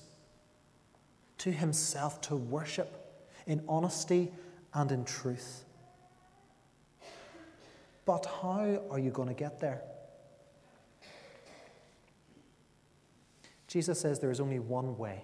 to 1.39 1.51
Himself 1.51 2.21
to 2.21 2.35
worship 2.35 3.00
in 3.47 3.63
honesty 3.67 4.31
and 4.73 4.91
in 4.91 5.05
truth. 5.05 5.65
But 8.05 8.25
how 8.25 8.81
are 8.89 8.99
you 8.99 9.11
going 9.11 9.27
to 9.27 9.33
get 9.33 9.59
there? 9.59 9.81
Jesus 13.67 13.99
says 13.99 14.19
there 14.19 14.31
is 14.31 14.41
only 14.41 14.59
one 14.59 14.97
way, 14.97 15.23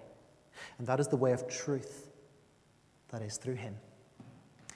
and 0.78 0.86
that 0.86 1.00
is 1.00 1.08
the 1.08 1.16
way 1.16 1.32
of 1.32 1.46
truth, 1.48 2.08
that 3.10 3.20
is 3.20 3.36
through 3.36 3.56
Him. 3.56 3.76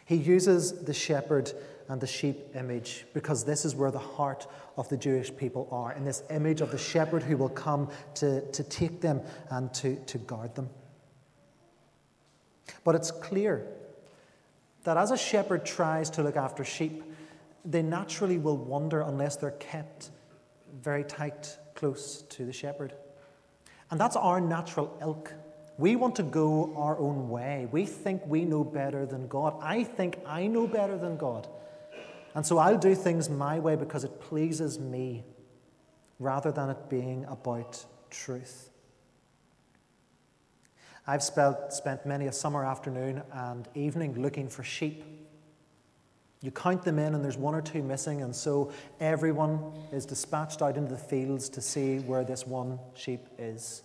He 0.05 0.17
uses 0.17 0.85
the 0.85 0.93
shepherd 0.93 1.53
and 1.89 2.01
the 2.01 2.07
sheep 2.07 2.55
image 2.55 3.07
because 3.15 3.45
this 3.45 3.65
is 3.65 3.75
where 3.75 3.91
the 3.91 3.99
heart 3.99 4.47
of 4.77 4.89
the 4.89 4.97
Jewish 4.97 5.35
people 5.35 5.69
are, 5.71 5.93
in 5.93 6.05
this 6.05 6.23
image 6.31 6.61
of 6.61 6.71
the 6.71 6.79
shepherd 6.79 7.23
who 7.23 7.37
will 7.37 7.49
come 7.49 7.89
to, 8.17 8.43
to 8.53 8.63
take 8.63 9.01
them 9.01 9.21
and 9.51 9.73
to, 9.75 9.97
to 10.07 10.19
guard 10.19 10.55
them. 10.55 10.69
But 12.85 12.95
it's 12.95 13.11
clear 13.11 13.67
that 14.85 14.97
as 14.97 15.11
a 15.11 15.17
shepherd 15.17 15.65
tries 15.65 16.11
to 16.11 16.23
look 16.23 16.37
after 16.37 16.65
sheep, 16.65 17.03
they 17.65 17.83
naturally 17.83 18.39
will 18.39 18.57
wander 18.57 19.01
unless 19.01 19.37
they're 19.37 19.53
kept 19.53 20.11
very 20.81 21.05
tight, 21.05 21.57
close 21.75 22.23
to 22.23 22.45
the 22.45 22.53
shepherd. 22.53 22.95
And 23.91 24.01
that's 24.01 24.17
our 24.17 24.41
natural 24.41 24.97
ilk. 25.01 25.33
We 25.79 25.97
want 25.97 26.17
to 26.17 26.23
go 26.23 26.75
our 26.77 26.99
own 26.99 27.29
way. 27.29 27.69
We 27.71 27.87
think 27.87 28.23
we 28.27 28.45
know 28.45 28.65
better 28.65 29.07
than 29.07 29.29
God. 29.29 29.59
I 29.63 29.85
think 29.85 30.19
I 30.27 30.47
know 30.47 30.67
better 30.67 30.97
than 30.99 31.17
God. 31.17 31.49
And 32.35 32.45
so 32.45 32.59
I'll 32.59 32.79
do 32.79 32.95
things 32.95 33.29
my 33.29 33.59
way 33.59 33.77
because 33.77 34.05
it 34.05 34.21
pleases 34.21 34.79
me 34.79 35.25
rather 36.19 36.51
than 36.51 36.71
it 36.71 36.89
being 36.89 37.25
about 37.27 37.85
truth. 38.11 38.72
I've 41.07 41.23
spent, 41.23 41.73
spent 41.73 42.07
many 42.07 42.27
a 42.27 42.33
summer 42.33 42.65
afternoon 42.65 43.23
and 43.33 43.69
evening 43.75 44.21
looking 44.21 44.49
for 44.49 44.63
sheep. 44.63 45.05
You 46.41 46.51
count 46.51 46.83
them 46.83 46.99
in, 46.99 47.15
and 47.15 47.25
there's 47.25 47.37
one 47.37 47.55
or 47.55 47.63
two 47.63 47.83
missing, 47.83 48.23
and 48.23 48.35
so 48.35 48.73
everyone 49.01 49.73
is 49.93 50.07
dispatched 50.07 50.63
out 50.63 50.77
into 50.77 50.91
the 50.91 50.99
fields 50.99 51.49
to 51.51 51.61
see 51.61 51.99
where 52.01 52.25
this 52.25 52.47
one 52.47 52.79
sheep 52.95 53.27
is. 53.39 53.83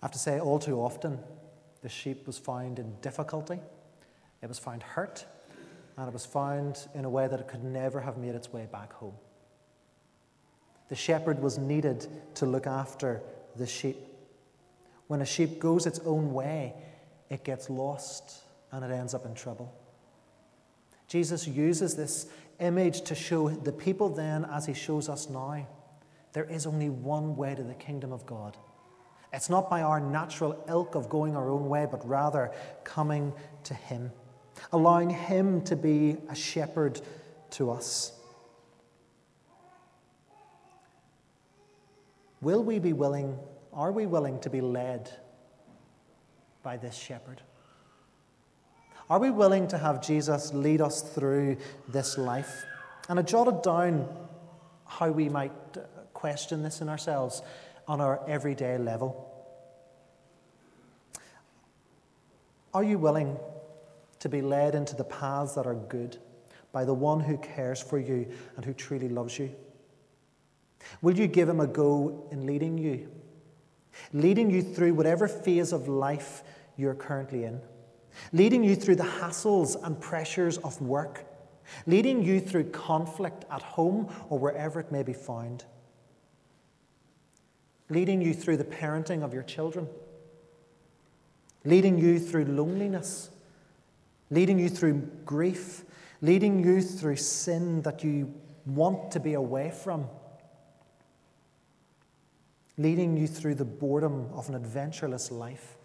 I 0.00 0.06
have 0.06 0.12
to 0.12 0.18
say, 0.18 0.40
all 0.40 0.58
too 0.58 0.80
often, 0.80 1.18
the 1.82 1.88
sheep 1.88 2.26
was 2.26 2.38
found 2.38 2.78
in 2.78 2.94
difficulty, 3.00 3.60
it 4.42 4.48
was 4.48 4.58
found 4.58 4.82
hurt, 4.82 5.24
and 5.96 6.08
it 6.08 6.12
was 6.12 6.26
found 6.26 6.86
in 6.94 7.04
a 7.04 7.10
way 7.10 7.28
that 7.28 7.40
it 7.40 7.48
could 7.48 7.64
never 7.64 8.00
have 8.00 8.16
made 8.16 8.34
its 8.34 8.52
way 8.52 8.66
back 8.70 8.92
home. 8.92 9.14
The 10.88 10.96
shepherd 10.96 11.40
was 11.40 11.58
needed 11.58 12.06
to 12.34 12.46
look 12.46 12.66
after 12.66 13.22
the 13.56 13.66
sheep. 13.66 13.96
When 15.12 15.20
a 15.20 15.26
sheep 15.26 15.58
goes 15.58 15.84
its 15.84 15.98
own 16.06 16.32
way, 16.32 16.72
it 17.28 17.44
gets 17.44 17.68
lost 17.68 18.44
and 18.70 18.82
it 18.82 18.90
ends 18.90 19.12
up 19.12 19.26
in 19.26 19.34
trouble. 19.34 19.70
Jesus 21.06 21.46
uses 21.46 21.94
this 21.94 22.28
image 22.60 23.02
to 23.02 23.14
show 23.14 23.50
the 23.50 23.72
people 23.72 24.08
then, 24.08 24.46
as 24.46 24.64
he 24.64 24.72
shows 24.72 25.10
us 25.10 25.28
now, 25.28 25.68
there 26.32 26.44
is 26.44 26.64
only 26.64 26.88
one 26.88 27.36
way 27.36 27.54
to 27.54 27.62
the 27.62 27.74
kingdom 27.74 28.10
of 28.10 28.24
God. 28.24 28.56
It's 29.34 29.50
not 29.50 29.68
by 29.68 29.82
our 29.82 30.00
natural 30.00 30.58
ilk 30.66 30.94
of 30.94 31.10
going 31.10 31.36
our 31.36 31.50
own 31.50 31.68
way, 31.68 31.86
but 31.90 32.08
rather 32.08 32.50
coming 32.82 33.34
to 33.64 33.74
him, 33.74 34.12
allowing 34.72 35.10
him 35.10 35.60
to 35.64 35.76
be 35.76 36.16
a 36.30 36.34
shepherd 36.34 37.02
to 37.50 37.70
us. 37.70 38.18
Will 42.40 42.64
we 42.64 42.78
be 42.78 42.94
willing, 42.94 43.38
are 43.72 43.92
we 43.92 44.06
willing 44.06 44.38
to 44.40 44.50
be 44.50 44.60
led 44.60 45.10
by 46.62 46.76
this 46.76 46.96
shepherd? 46.96 47.42
Are 49.08 49.18
we 49.18 49.30
willing 49.30 49.68
to 49.68 49.78
have 49.78 50.00
Jesus 50.00 50.52
lead 50.54 50.80
us 50.80 51.02
through 51.02 51.56
this 51.88 52.16
life? 52.16 52.64
And 53.08 53.18
I 53.18 53.22
jotted 53.22 53.62
down 53.62 54.08
how 54.86 55.10
we 55.10 55.28
might 55.28 55.52
uh, 55.76 55.80
question 56.12 56.62
this 56.62 56.80
in 56.80 56.88
ourselves 56.88 57.42
on 57.88 58.00
our 58.00 58.20
everyday 58.28 58.78
level. 58.78 59.28
Are 62.74 62.84
you 62.84 62.98
willing 62.98 63.36
to 64.20 64.28
be 64.28 64.40
led 64.40 64.74
into 64.74 64.94
the 64.94 65.04
paths 65.04 65.54
that 65.54 65.66
are 65.66 65.74
good 65.74 66.16
by 66.72 66.84
the 66.84 66.94
one 66.94 67.20
who 67.20 67.36
cares 67.38 67.82
for 67.82 67.98
you 67.98 68.26
and 68.56 68.64
who 68.64 68.72
truly 68.72 69.08
loves 69.08 69.38
you? 69.38 69.54
Will 71.00 71.16
you 71.16 71.26
give 71.26 71.48
him 71.48 71.60
a 71.60 71.66
go 71.66 72.28
in 72.30 72.46
leading 72.46 72.78
you? 72.78 73.10
Leading 74.12 74.50
you 74.50 74.62
through 74.62 74.94
whatever 74.94 75.28
phase 75.28 75.72
of 75.72 75.88
life 75.88 76.42
you're 76.76 76.94
currently 76.94 77.44
in? 77.44 77.60
leading 78.32 78.64
you 78.64 78.76
through 78.76 78.96
the 78.96 79.02
hassles 79.02 79.76
and 79.84 80.00
pressures 80.00 80.58
of 80.58 80.80
work, 80.80 81.24
leading 81.86 82.22
you 82.22 82.40
through 82.40 82.64
conflict 82.70 83.44
at 83.50 83.62
home 83.62 84.08
or 84.28 84.38
wherever 84.38 84.80
it 84.80 84.92
may 84.92 85.02
be 85.02 85.12
found, 85.12 85.64
leading 87.88 88.20
you 88.20 88.34
through 88.34 88.56
the 88.56 88.64
parenting 88.64 89.22
of 89.22 89.32
your 89.32 89.42
children, 89.42 89.88
leading 91.64 91.98
you 91.98 92.18
through 92.18 92.44
loneliness, 92.44 93.30
leading 94.30 94.58
you 94.58 94.68
through 94.68 94.94
grief, 95.24 95.84
leading 96.20 96.64
you 96.64 96.80
through 96.80 97.16
sin 97.16 97.82
that 97.82 98.02
you 98.02 98.32
want 98.66 99.10
to 99.10 99.20
be 99.20 99.34
away 99.34 99.70
from. 99.70 100.06
Leading 102.78 103.16
you 103.16 103.26
through 103.26 103.54
the 103.54 103.64
boredom 103.64 104.28
of 104.32 104.48
an 104.48 104.54
adventureless 104.54 105.30
life 105.30 105.76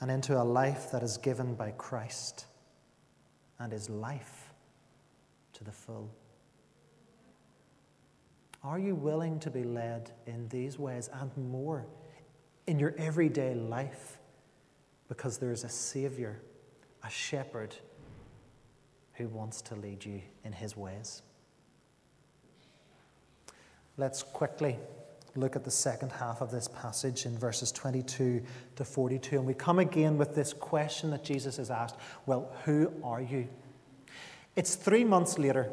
and 0.00 0.10
into 0.10 0.40
a 0.40 0.42
life 0.42 0.90
that 0.92 1.02
is 1.02 1.16
given 1.18 1.54
by 1.54 1.72
Christ 1.72 2.46
and 3.58 3.72
is 3.72 3.88
life 3.88 4.52
to 5.54 5.64
the 5.64 5.72
full. 5.72 6.10
Are 8.64 8.78
you 8.78 8.94
willing 8.94 9.40
to 9.40 9.50
be 9.50 9.64
led 9.64 10.12
in 10.26 10.48
these 10.48 10.78
ways 10.78 11.10
and 11.12 11.36
more 11.36 11.86
in 12.66 12.78
your 12.78 12.94
everyday 12.96 13.54
life? 13.54 14.18
Because 15.08 15.38
there 15.38 15.52
is 15.52 15.64
a 15.64 15.68
Savior, 15.68 16.40
a 17.04 17.10
shepherd, 17.10 17.74
who 19.14 19.28
wants 19.28 19.62
to 19.62 19.74
lead 19.74 20.04
you 20.04 20.22
in 20.44 20.52
his 20.52 20.76
ways. 20.76 21.22
Let's 23.96 24.22
quickly 24.22 24.78
look 25.34 25.56
at 25.56 25.64
the 25.64 25.70
second 25.70 26.12
half 26.12 26.40
of 26.40 26.50
this 26.50 26.68
passage 26.68 27.24
in 27.24 27.38
verses 27.38 27.72
22 27.72 28.42
to 28.76 28.84
42. 28.84 29.36
And 29.36 29.46
we 29.46 29.54
come 29.54 29.78
again 29.78 30.18
with 30.18 30.34
this 30.34 30.52
question 30.52 31.10
that 31.10 31.24
Jesus 31.24 31.56
has 31.56 31.70
asked 31.70 31.96
Well, 32.26 32.54
who 32.64 32.92
are 33.02 33.20
you? 33.20 33.48
It's 34.56 34.74
three 34.74 35.04
months 35.04 35.38
later. 35.38 35.70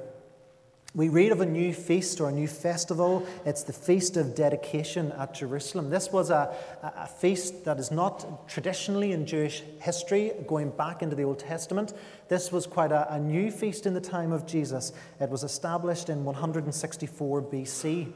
We 0.96 1.10
read 1.10 1.32
of 1.32 1.40
a 1.40 1.46
new 1.46 1.72
feast 1.72 2.20
or 2.20 2.30
a 2.30 2.32
new 2.32 2.48
festival. 2.48 3.28
It's 3.46 3.62
the 3.62 3.74
Feast 3.74 4.18
of 4.18 4.34
Dedication 4.34 5.12
at 5.12 5.36
Jerusalem. 5.36 5.92
This 5.92 6.12
was 6.12 6.32
a, 6.32 6.56
a 6.82 7.06
feast 7.06 7.64
that 7.66 7.78
is 7.80 7.92
not 7.92 8.50
traditionally 8.50 9.12
in 9.12 9.28
Jewish 9.28 9.62
history, 9.82 10.32
going 10.48 10.72
back 10.72 11.04
into 11.04 11.16
the 11.16 11.22
Old 11.22 11.38
Testament. 11.38 11.94
This 12.28 12.52
was 12.52 12.66
quite 12.66 12.92
a, 12.92 13.14
a 13.14 13.20
new 13.20 13.52
feast 13.52 13.86
in 13.86 13.94
the 13.94 14.02
time 14.02 14.32
of 14.32 14.48
Jesus. 14.48 14.92
It 15.20 15.30
was 15.30 15.44
established 15.44 16.10
in 16.10 16.26
164 16.26 17.44
BC. 17.44 18.12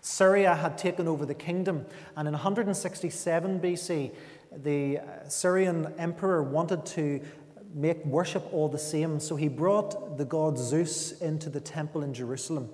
Syria 0.00 0.54
had 0.54 0.78
taken 0.78 1.08
over 1.08 1.26
the 1.26 1.34
kingdom, 1.34 1.86
and 2.16 2.28
in 2.28 2.32
167 2.32 3.60
BC, 3.60 4.14
the 4.62 4.98
uh, 4.98 5.28
Syrian 5.28 5.92
emperor 5.98 6.42
wanted 6.42 6.86
to 6.86 7.20
make 7.74 8.04
worship 8.04 8.48
all 8.52 8.68
the 8.68 8.78
same, 8.78 9.20
so 9.20 9.36
he 9.36 9.48
brought 9.48 10.16
the 10.16 10.24
god 10.24 10.58
Zeus 10.58 11.12
into 11.20 11.50
the 11.50 11.60
temple 11.60 12.02
in 12.02 12.14
Jerusalem. 12.14 12.70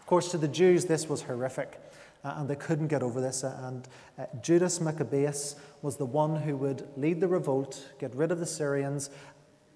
Of 0.00 0.06
course, 0.06 0.30
to 0.30 0.38
the 0.38 0.48
Jews, 0.48 0.84
this 0.84 1.08
was 1.08 1.22
horrific, 1.22 1.80
uh, 2.22 2.34
and 2.36 2.48
they 2.48 2.56
couldn't 2.56 2.88
get 2.88 3.02
over 3.02 3.20
this. 3.20 3.42
Uh, 3.42 3.72
and 4.18 4.42
Judas 4.42 4.80
Maccabeus 4.80 5.56
was 5.82 5.96
the 5.96 6.06
one 6.06 6.36
who 6.36 6.56
would 6.56 6.86
lead 6.96 7.20
the 7.20 7.28
revolt, 7.28 7.88
get 7.98 8.14
rid 8.14 8.30
of 8.30 8.38
the 8.38 8.46
Syrians, 8.46 9.10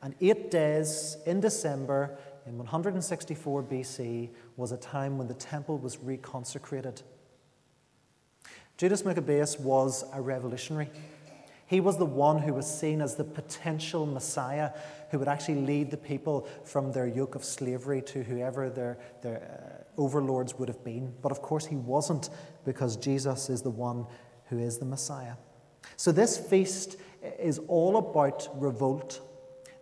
and 0.02 0.14
eight 0.20 0.50
days 0.50 1.16
in 1.26 1.40
December, 1.40 2.16
in 2.48 2.56
164 2.56 3.62
BC 3.62 4.30
was 4.56 4.72
a 4.72 4.76
time 4.78 5.18
when 5.18 5.28
the 5.28 5.34
temple 5.34 5.78
was 5.78 5.96
reconsecrated. 5.98 7.02
Judas 8.78 9.04
Maccabeus 9.04 9.58
was 9.58 10.04
a 10.14 10.20
revolutionary. 10.22 10.88
He 11.66 11.80
was 11.80 11.98
the 11.98 12.06
one 12.06 12.38
who 12.38 12.54
was 12.54 12.66
seen 12.66 13.02
as 13.02 13.16
the 13.16 13.24
potential 13.24 14.06
Messiah 14.06 14.70
who 15.10 15.18
would 15.18 15.28
actually 15.28 15.62
lead 15.62 15.90
the 15.90 15.98
people 15.98 16.48
from 16.64 16.92
their 16.92 17.06
yoke 17.06 17.34
of 17.34 17.44
slavery 17.44 18.00
to 18.02 18.22
whoever 18.22 18.70
their, 18.70 18.98
their 19.20 19.84
uh, 19.98 20.00
overlords 20.00 20.58
would 20.58 20.68
have 20.68 20.82
been. 20.82 21.12
But 21.20 21.32
of 21.32 21.42
course, 21.42 21.66
he 21.66 21.76
wasn't 21.76 22.30
because 22.64 22.96
Jesus 22.96 23.50
is 23.50 23.60
the 23.60 23.70
one 23.70 24.06
who 24.46 24.58
is 24.58 24.78
the 24.78 24.86
Messiah. 24.86 25.34
So, 25.96 26.10
this 26.10 26.38
feast 26.38 26.96
is 27.38 27.58
all 27.68 27.98
about 27.98 28.48
revolt. 28.54 29.20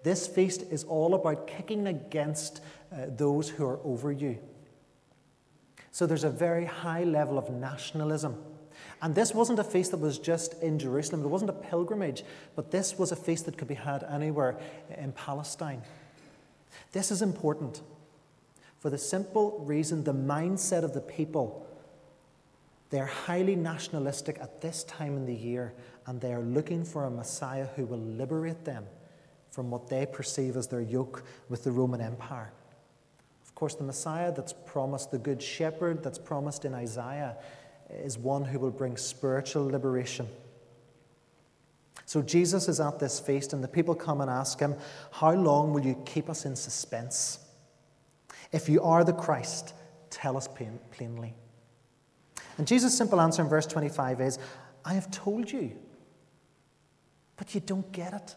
This 0.07 0.29
feast 0.29 0.63
is 0.71 0.85
all 0.85 1.17
about 1.17 1.49
kicking 1.49 1.89
against 1.89 2.61
uh, 2.93 3.07
those 3.09 3.49
who 3.49 3.67
are 3.67 3.81
over 3.83 4.13
you. 4.13 4.39
So, 5.91 6.07
there's 6.07 6.23
a 6.23 6.31
very 6.31 6.65
high 6.65 7.03
level 7.03 7.39
of 7.39 7.51
nationalism. 7.51 8.41
And 9.03 9.17
this 9.17 9.35
wasn't 9.35 9.59
a 9.59 9.65
feast 9.65 9.91
that 9.91 9.97
was 9.97 10.21
just 10.21 10.63
in 10.63 10.79
Jerusalem, 10.79 11.25
it 11.25 11.27
wasn't 11.27 11.51
a 11.51 11.55
pilgrimage, 11.55 12.23
but 12.55 12.71
this 12.71 12.97
was 12.97 13.11
a 13.11 13.17
feast 13.17 13.47
that 13.47 13.59
could 13.59 13.67
be 13.67 13.75
had 13.75 14.05
anywhere 14.05 14.57
in 14.97 15.11
Palestine. 15.11 15.83
This 16.93 17.11
is 17.11 17.21
important 17.21 17.81
for 18.79 18.91
the 18.91 18.99
simple 18.99 19.59
reason 19.67 20.05
the 20.05 20.15
mindset 20.15 20.85
of 20.85 20.95
the 20.95 21.01
people 21.01 21.67
they're 22.91 23.07
highly 23.07 23.57
nationalistic 23.57 24.39
at 24.41 24.61
this 24.61 24.85
time 24.85 25.17
in 25.17 25.27
the 25.27 25.35
year, 25.35 25.75
and 26.07 26.21
they 26.21 26.33
are 26.33 26.43
looking 26.43 26.85
for 26.85 27.07
a 27.07 27.11
Messiah 27.11 27.67
who 27.75 27.87
will 27.87 27.99
liberate 27.99 28.65
them 28.65 28.87
from 29.57 29.71
what 29.71 29.89
they 29.89 30.05
perceive 30.05 30.55
as 30.55 30.67
their 30.67 30.83
yoke 30.83 31.25
with 31.49 31.65
the 31.65 31.73
Roman 31.73 32.03
Empire. 32.03 32.53
Of 33.43 33.55
course, 33.55 33.75
the 33.75 33.85
Messiah 33.85 34.31
that's 34.31 34.53
promised, 34.53 35.13
the 35.13 35.19
Good 35.19 35.43
Shepherd 35.43 36.03
that's 36.03 36.19
promised 36.19 36.67
in 36.67 36.75
Isaiah, 36.75 37.39
is 37.89 38.19
one 38.19 38.45
who 38.45 38.59
will 38.59 38.71
bring 38.71 38.99
spiritual 38.99 39.65
liberation. 39.65 40.29
So 42.05 42.21
Jesus 42.21 42.69
is 42.69 42.81
at 42.81 42.99
this 42.99 43.19
feast, 43.19 43.55
and 43.55 43.65
the 43.65 43.69
people 43.69 43.95
come 43.95 44.21
and 44.21 44.31
ask 44.31 44.61
him, 44.61 44.75
How 45.11 45.33
long 45.33 45.73
will 45.73 45.87
you 45.87 46.03
keep 46.05 46.29
us 46.29 46.45
in 46.45 46.55
suspense? 46.55 47.39
If 48.53 48.69
you 48.69 48.83
are 48.83 49.05
the 49.05 49.15
Christ, 49.15 49.73
tell 50.11 50.37
us 50.37 50.47
plainly. 50.93 51.35
And 52.59 52.67
Jesus' 52.67 52.95
simple 52.95 53.23
answer 53.23 53.41
in 53.41 53.49
verse 53.49 53.67
25 53.67 54.21
is, 54.21 54.39
I 54.85 54.93
have 54.93 55.11
told 55.11 55.51
you, 55.51 55.79
but 57.39 57.55
you 57.55 57.63
don't 57.63 57.91
get 57.91 58.13
it. 58.13 58.37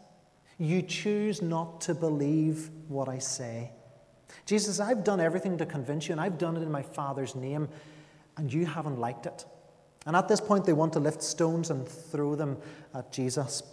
You 0.59 0.81
choose 0.81 1.41
not 1.41 1.81
to 1.81 1.95
believe 1.95 2.69
what 2.89 3.07
I 3.07 3.19
say. 3.19 3.71
Jesus, 4.45 4.79
I've 4.79 5.03
done 5.03 5.19
everything 5.19 5.57
to 5.57 5.65
convince 5.65 6.07
you, 6.07 6.11
and 6.11 6.21
I've 6.21 6.37
done 6.37 6.57
it 6.57 6.61
in 6.61 6.71
my 6.71 6.83
Father's 6.83 7.33
name, 7.33 7.69
and 8.37 8.51
you 8.53 8.65
haven't 8.65 8.99
liked 8.99 9.25
it. 9.25 9.45
And 10.05 10.15
at 10.15 10.27
this 10.27 10.41
point, 10.41 10.65
they 10.65 10.73
want 10.73 10.93
to 10.93 10.99
lift 10.99 11.23
stones 11.23 11.69
and 11.69 11.87
throw 11.87 12.35
them 12.35 12.57
at 12.93 13.11
Jesus. 13.11 13.63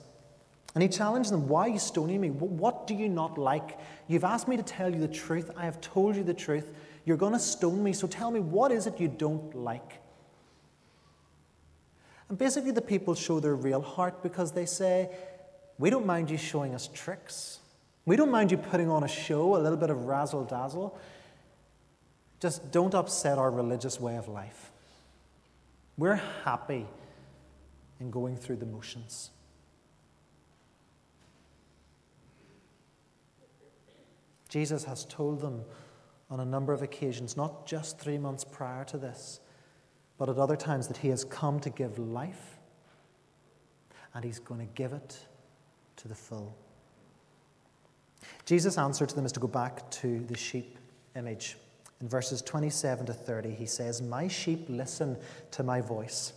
And 0.75 0.83
he 0.83 0.89
challenged 0.89 1.31
them, 1.31 1.49
Why 1.49 1.63
are 1.63 1.69
you 1.71 1.79
stoning 1.79 2.21
me? 2.21 2.31
What 2.31 2.87
do 2.87 2.95
you 2.95 3.09
not 3.09 3.39
like? 3.39 3.79
You've 4.07 4.25
asked 4.25 4.47
me 4.47 4.57
to 4.57 4.63
tell 4.63 4.93
you 4.93 5.01
the 5.01 5.09
truth. 5.09 5.51
I 5.57 5.65
have 5.65 5.81
told 5.81 6.15
you 6.15 6.23
the 6.23 6.35
truth. 6.35 6.71
You're 7.05 7.17
going 7.17 7.33
to 7.33 7.39
stone 7.39 7.83
me, 7.83 7.93
so 7.93 8.07
tell 8.07 8.31
me, 8.31 8.41
what 8.41 8.71
is 8.73 8.87
it 8.87 9.01
you 9.01 9.09
don't 9.09 9.55
like? 9.55 10.01
And 12.29 12.37
basically, 12.37 12.73
the 12.73 12.83
people 12.83 13.15
show 13.15 13.41
their 13.41 13.55
real 13.55 13.81
heart 13.81 14.23
because 14.23 14.53
they 14.53 14.67
say, 14.67 15.11
We 15.79 15.91
don't 15.91 16.07
mind 16.07 16.31
you 16.31 16.39
showing 16.39 16.75
us 16.75 16.89
tricks. 16.93 17.61
We 18.05 18.17
don't 18.17 18.31
mind 18.31 18.51
you 18.51 18.57
putting 18.57 18.89
on 18.89 19.03
a 19.03 19.09
show, 19.09 19.57
a 19.57 19.59
little 19.59 19.77
bit 19.77 19.91
of 19.91 20.05
razzle 20.05 20.45
dazzle. 20.45 20.99
Just 22.41 22.71
don't 22.71 22.95
upset 22.95 23.39
our 23.39 23.51
religious 23.51 24.01
way 24.01 24.17
of 24.17 24.29
life. 24.29 24.73
We're 25.99 26.21
happy 26.45 26.87
in 28.01 28.11
going 28.11 28.37
through 28.37 28.57
the 28.57 28.67
motions. 28.67 29.31
Jesus 34.49 34.85
has 34.85 35.05
told 35.07 35.41
them 35.41 35.65
on 36.31 36.41
a 36.41 36.45
number 36.45 36.73
of 36.73 36.83
occasions, 36.83 37.37
not 37.37 37.67
just 37.67 37.99
three 37.99 38.19
months 38.19 38.45
prior 38.45 38.85
to 38.85 38.99
this, 38.99 39.41
but 40.19 40.29
at 40.29 40.39
other 40.39 40.57
times 40.57 40.89
that 40.89 40.99
he 40.99 41.09
has 41.09 41.25
come 41.25 41.61
to 41.61 41.71
give 41.71 41.99
life 41.99 42.59
and 44.15 44.25
he's 44.25 44.39
going 44.39 44.61
to 44.61 44.73
give 44.75 44.93
it 44.93 45.19
to 46.07 46.09
the 46.09 46.15
full. 46.15 46.57
Jesus' 48.45 48.79
answer 48.79 49.07
to 49.07 49.15
them 49.15 49.27
is 49.27 49.33
to 49.33 49.41
go 49.41 49.49
back 49.49 49.91
to 49.91 50.21
the 50.21 50.37
sheep 50.37 50.79
image. 51.17 51.57
In 52.01 52.09
verses 52.09 52.43
27 52.43 53.07
to 53.07 53.13
30, 53.13 53.51
he 53.51 53.67
says, 53.67 54.01
My 54.01 54.29
sheep 54.29 54.67
listen 54.69 55.17
to 55.53 55.63
my 55.63 55.81
voice. 55.81 56.33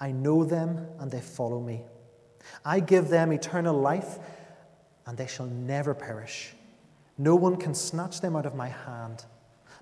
I 0.00 0.10
know 0.10 0.44
them 0.44 0.86
and 0.98 1.10
they 1.10 1.20
follow 1.20 1.60
me. 1.60 1.82
I 2.64 2.80
give 2.80 3.08
them 3.08 3.32
eternal 3.32 3.78
life 3.78 4.18
and 5.06 5.16
they 5.16 5.26
shall 5.26 5.46
never 5.46 5.94
perish. 5.94 6.54
No 7.16 7.36
one 7.36 7.56
can 7.56 7.74
snatch 7.74 8.20
them 8.20 8.34
out 8.34 8.46
of 8.46 8.56
my 8.56 8.68
hand. 8.68 9.24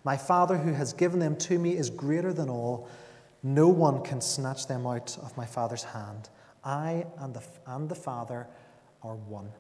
My 0.05 0.17
Father 0.17 0.59
who 0.59 0.73
has 0.75 0.93
given 0.93 1.21
them 1.21 1.37
to 1.37 1.59
me 1.59 1.77
is 1.77 1.89
greater 1.89 2.33
than 2.33 2.51
all 2.51 2.89
no 3.43 3.67
one 3.67 4.03
can 4.03 4.21
snatch 4.21 4.67
them 4.69 4.87
out 4.87 5.17
of 5.19 5.37
my 5.37 5.47
Father's 5.47 5.83
hand. 5.83 6.29
I 6.65 7.07
and 7.19 7.35
the, 7.35 7.43
and 7.67 7.89
the 7.89 7.95
Father 7.95 8.47
are 9.03 9.15
one. 9.15 9.51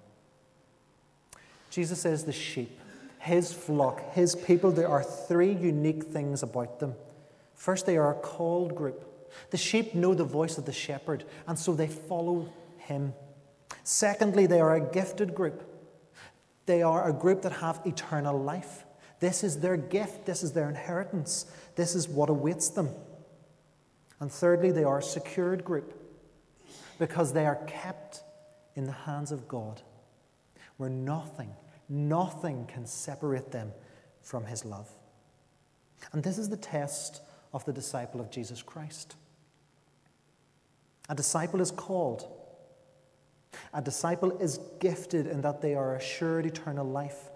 Jesus 1.70 2.00
says 2.00 2.24
the 2.24 2.32
sheep, 2.32 2.78
his 3.18 3.52
flock, 3.52 4.12
his 4.12 4.34
people, 4.34 4.72
there 4.72 4.88
are 4.88 5.02
three 5.02 5.52
unique 5.52 6.04
things 6.04 6.42
about 6.42 6.80
them. 6.80 6.94
First, 7.54 7.86
they 7.86 7.96
are 7.96 8.12
a 8.12 8.20
called 8.20 8.74
group. 8.74 9.08
The 9.50 9.56
sheep 9.56 9.94
know 9.94 10.14
the 10.14 10.24
voice 10.24 10.58
of 10.58 10.66
the 10.66 10.72
shepherd, 10.72 11.24
and 11.46 11.58
so 11.58 11.74
they 11.74 11.86
follow 11.86 12.52
him. 12.76 13.14
Secondly, 13.84 14.46
they 14.46 14.60
are 14.60 14.74
a 14.74 14.80
gifted 14.80 15.34
group. 15.34 15.62
They 16.66 16.82
are 16.82 17.08
a 17.08 17.12
group 17.12 17.42
that 17.42 17.52
have 17.52 17.80
eternal 17.84 18.38
life. 18.38 18.84
This 19.20 19.44
is 19.44 19.60
their 19.60 19.76
gift, 19.76 20.26
this 20.26 20.42
is 20.42 20.52
their 20.52 20.68
inheritance, 20.68 21.46
this 21.76 21.94
is 21.94 22.08
what 22.08 22.28
awaits 22.28 22.70
them. 22.70 22.88
And 24.20 24.30
thirdly, 24.30 24.70
they 24.72 24.84
are 24.84 24.98
a 24.98 25.02
secured 25.02 25.64
group 25.64 25.94
because 26.98 27.32
they 27.32 27.46
are 27.46 27.56
kept 27.66 28.22
in 28.76 28.84
the 28.84 28.92
hands 28.92 29.32
of 29.32 29.48
God, 29.48 29.82
where 30.76 30.90
nothing, 30.90 31.50
nothing 31.88 32.66
can 32.66 32.86
separate 32.86 33.50
them 33.50 33.72
from 34.20 34.44
His 34.44 34.64
love. 34.64 34.88
And 36.12 36.22
this 36.22 36.38
is 36.38 36.48
the 36.48 36.56
test 36.56 37.22
of 37.52 37.64
the 37.64 37.72
disciple 37.72 38.20
of 38.20 38.30
Jesus 38.30 38.62
Christ. 38.62 39.14
A 41.08 41.14
disciple 41.14 41.60
is 41.60 41.70
called. 41.70 42.26
A 43.74 43.82
disciple 43.82 44.38
is 44.38 44.58
gifted 44.80 45.26
in 45.26 45.42
that 45.42 45.60
they 45.60 45.74
are 45.74 45.96
assured 45.96 46.46
eternal 46.46 46.86
life. 46.86 47.30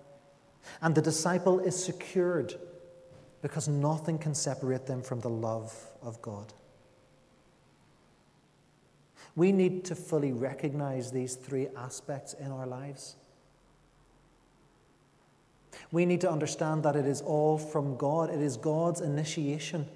And 0.81 0.94
the 0.94 1.03
disciple 1.03 1.61
is 1.61 1.83
secured 1.83 2.55
because 3.42 3.68
nothing 3.68 4.18
can 4.18 4.35
separate 4.35 4.87
them 4.87 5.03
from 5.03 5.20
the 5.20 5.31
love 5.31 5.75
of 6.03 6.20
God. 6.22 6.53
We 9.37 9.53
need 9.53 9.85
to 9.85 9.94
fully 9.94 10.33
recognize 10.33 11.12
these 11.12 11.35
three 11.35 11.68
aspects 11.77 12.33
in 12.33 12.51
our 12.51 12.66
lives. 12.66 13.16
We 15.92 16.07
need 16.07 16.22
to 16.22 16.31
understand 16.31 16.83
that 16.83 16.96
it 16.96 17.07
is 17.07 17.20
all 17.20 17.59
from 17.59 17.96
God, 17.96 18.31
it 18.31 18.40
is 18.40 18.57
God's 18.57 19.01
initiation. 19.01 19.87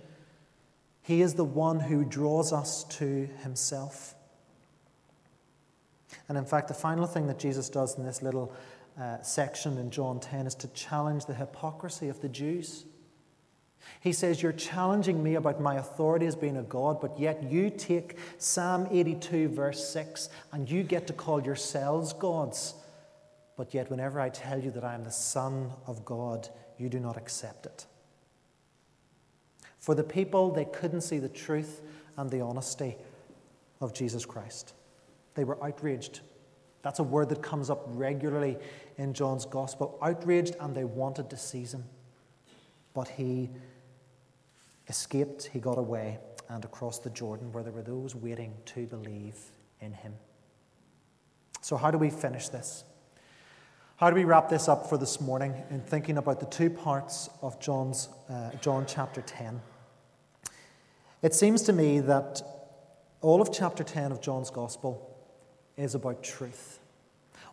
He 1.03 1.23
is 1.23 1.35
the 1.35 1.45
one 1.45 1.81
who 1.81 2.05
draws 2.05 2.53
us 2.53 2.85
to 2.99 3.29
Himself. 3.43 4.15
And 6.29 6.37
in 6.37 6.45
fact, 6.45 6.69
the 6.69 6.75
final 6.75 7.07
thing 7.07 7.27
that 7.27 7.39
Jesus 7.39 7.69
does 7.69 7.97
in 7.97 8.05
this 8.05 8.23
little 8.23 8.53
uh, 9.01 9.21
section 9.23 9.79
in 9.79 9.91
John 9.91 10.21
10 10.21 10.47
is 10.47 10.55
to 10.57 10.69
challenge 10.69 11.25
the 11.25 11.35
hypocrisy 11.35 12.09
of 12.09 12.21
the 12.21 12.29
Jews. 12.29 12.85
He 14.01 14.13
says, 14.13 14.43
You're 14.43 14.53
challenging 14.53 15.23
me 15.23 15.35
about 15.35 15.61
my 15.61 15.77
authority 15.77 16.27
as 16.27 16.37
being 16.37 16.57
a 16.57 16.63
God, 16.63 17.01
but 17.01 17.19
yet 17.19 17.43
you 17.43 17.71
take 17.71 18.17
Psalm 18.39 18.89
82, 18.91 19.49
verse 19.49 19.89
6, 19.89 20.29
and 20.53 20.71
you 20.71 20.83
get 20.83 21.07
to 21.09 21.13
call 21.13 21.43
yourselves 21.43 22.13
gods. 22.13 22.75
But 23.57 23.75
yet, 23.75 23.91
whenever 23.91 24.21
I 24.21 24.31
tell 24.31 24.59
you 24.59 24.71
that 24.71 24.85
I 24.85 24.95
am 24.95 25.05
the 25.05 25.11
Son 25.11 25.71
of 25.87 26.05
God, 26.05 26.49
you 26.79 26.89
do 26.89 26.99
not 26.99 27.19
accept 27.19 27.67
it. 27.67 27.87
For 29.79 29.95
the 29.95 30.05
people, 30.05 30.51
they 30.51 30.65
couldn't 30.65 31.03
see 31.03 31.19
the 31.19 31.29
truth 31.29 31.83
and 32.17 32.31
the 32.31 32.41
honesty 32.41 32.97
of 33.81 33.93
Jesus 33.93 34.25
Christ. 34.25 34.75
They 35.35 35.45
were 35.45 35.63
outraged. 35.63 36.21
That's 36.83 36.99
a 36.99 37.03
word 37.03 37.29
that 37.31 37.43
comes 37.43 37.69
up 37.71 37.83
regularly 37.87 38.57
in 38.97 39.13
John's 39.13 39.45
gospel. 39.45 39.99
Outraged, 40.03 40.57
and 40.61 40.75
they 40.75 40.85
wanted 40.85 41.29
to 41.31 41.37
seize 41.37 41.75
him. 41.75 41.85
But 42.95 43.09
he 43.09 43.51
escaped, 44.91 45.47
he 45.47 45.59
got 45.59 45.79
away, 45.79 46.19
and 46.51 46.65
across 46.65 46.99
the 46.99 47.11
Jordan 47.11 47.53
where 47.53 47.63
there 47.63 47.73
were 47.73 47.83
those 47.83 48.15
waiting 48.15 48.53
to 48.67 48.87
believe 48.87 49.37
in 49.81 49.93
him. 49.93 50.13
So, 51.63 51.77
how 51.77 51.91
do 51.91 51.97
we 51.97 52.11
finish 52.11 52.49
this? 52.49 52.85
How 53.97 54.11
do 54.11 54.17
we 54.17 54.25
wrap 54.25 54.49
this 54.49 54.69
up 54.69 54.89
for 54.89 54.99
this 54.99 55.21
morning 55.21 55.55
in 55.71 55.81
thinking 55.81 56.19
about 56.19 56.41
the 56.41 56.47
two 56.47 56.71
parts 56.71 57.31
of 57.43 57.61
John's, 57.61 58.09
uh, 58.29 58.51
John 58.61 58.85
chapter 58.87 59.21
10? 59.21 59.61
It 61.23 61.35
seems 61.35 61.63
to 61.63 61.73
me 61.73 62.01
that 62.01 62.43
all 63.21 63.41
of 63.43 63.53
chapter 63.53 63.85
10 63.85 64.11
of 64.11 64.21
John's 64.21 64.51
Gospel 64.51 65.07
is 65.77 65.95
about 65.95 66.23
truth. 66.23 66.81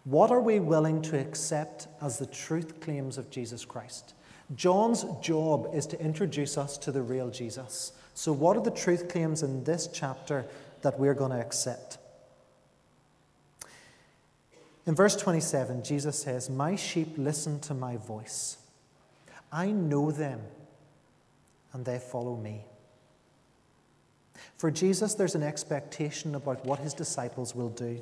What 0.05 0.31
are 0.31 0.39
we 0.39 0.61
willing 0.61 1.01
to 1.03 1.19
accept 1.19 1.87
as 2.01 2.17
the 2.17 2.25
truth 2.25 2.79
claims 2.79 3.17
of 3.17 3.29
Jesus 3.29 3.65
Christ? 3.65 4.13
John's 4.55 5.05
job 5.21 5.69
is 5.73 5.85
to 5.87 5.99
introduce 5.99 6.57
us 6.57 6.77
to 6.79 6.91
the 6.91 7.01
real 7.01 7.29
Jesus. 7.29 7.91
So, 8.13 8.31
what 8.31 8.55
are 8.57 8.63
the 8.63 8.71
truth 8.71 9.09
claims 9.09 9.43
in 9.43 9.63
this 9.63 9.87
chapter 9.87 10.45
that 10.81 10.99
we're 10.99 11.13
going 11.13 11.31
to 11.31 11.39
accept? 11.39 11.97
In 14.85 14.95
verse 14.95 15.17
27, 15.17 15.83
Jesus 15.83 16.17
says, 16.17 16.49
My 16.49 16.77
sheep 16.77 17.09
listen 17.17 17.59
to 17.61 17.73
my 17.73 17.97
voice. 17.97 18.57
I 19.51 19.71
know 19.71 20.11
them, 20.11 20.41
and 21.73 21.83
they 21.83 21.99
follow 21.99 22.37
me. 22.37 22.63
For 24.57 24.71
Jesus, 24.71 25.13
there's 25.13 25.35
an 25.35 25.43
expectation 25.43 26.35
about 26.35 26.65
what 26.65 26.79
his 26.79 26.93
disciples 26.93 27.53
will 27.53 27.69
do. 27.69 28.01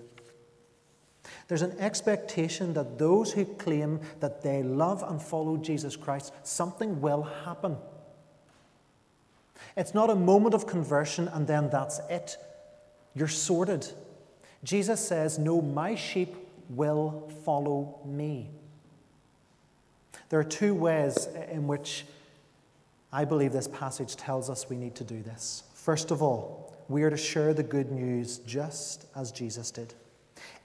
There's 1.47 1.61
an 1.61 1.75
expectation 1.79 2.73
that 2.73 2.97
those 2.97 3.33
who 3.33 3.45
claim 3.45 3.99
that 4.19 4.41
they 4.41 4.63
love 4.63 5.03
and 5.03 5.21
follow 5.21 5.57
Jesus 5.57 5.95
Christ, 5.95 6.33
something 6.43 7.01
will 7.01 7.23
happen. 7.23 7.77
It's 9.77 9.93
not 9.93 10.09
a 10.09 10.15
moment 10.15 10.55
of 10.55 10.67
conversion 10.67 11.27
and 11.27 11.47
then 11.47 11.69
that's 11.69 11.99
it. 12.09 12.37
You're 13.13 13.27
sorted. 13.27 13.87
Jesus 14.63 15.05
says, 15.05 15.37
No, 15.37 15.61
my 15.61 15.95
sheep 15.95 16.35
will 16.69 17.29
follow 17.43 17.99
me. 18.05 18.49
There 20.29 20.39
are 20.39 20.43
two 20.43 20.73
ways 20.73 21.27
in 21.51 21.67
which 21.67 22.05
I 23.13 23.25
believe 23.25 23.53
this 23.53 23.67
passage 23.67 24.15
tells 24.15 24.49
us 24.49 24.69
we 24.69 24.75
need 24.75 24.95
to 24.95 25.03
do 25.03 25.21
this. 25.21 25.63
First 25.73 26.11
of 26.11 26.21
all, 26.21 26.73
we 26.89 27.03
are 27.03 27.09
to 27.09 27.17
share 27.17 27.53
the 27.53 27.63
good 27.63 27.91
news 27.91 28.39
just 28.39 29.05
as 29.15 29.31
Jesus 29.31 29.71
did. 29.71 29.93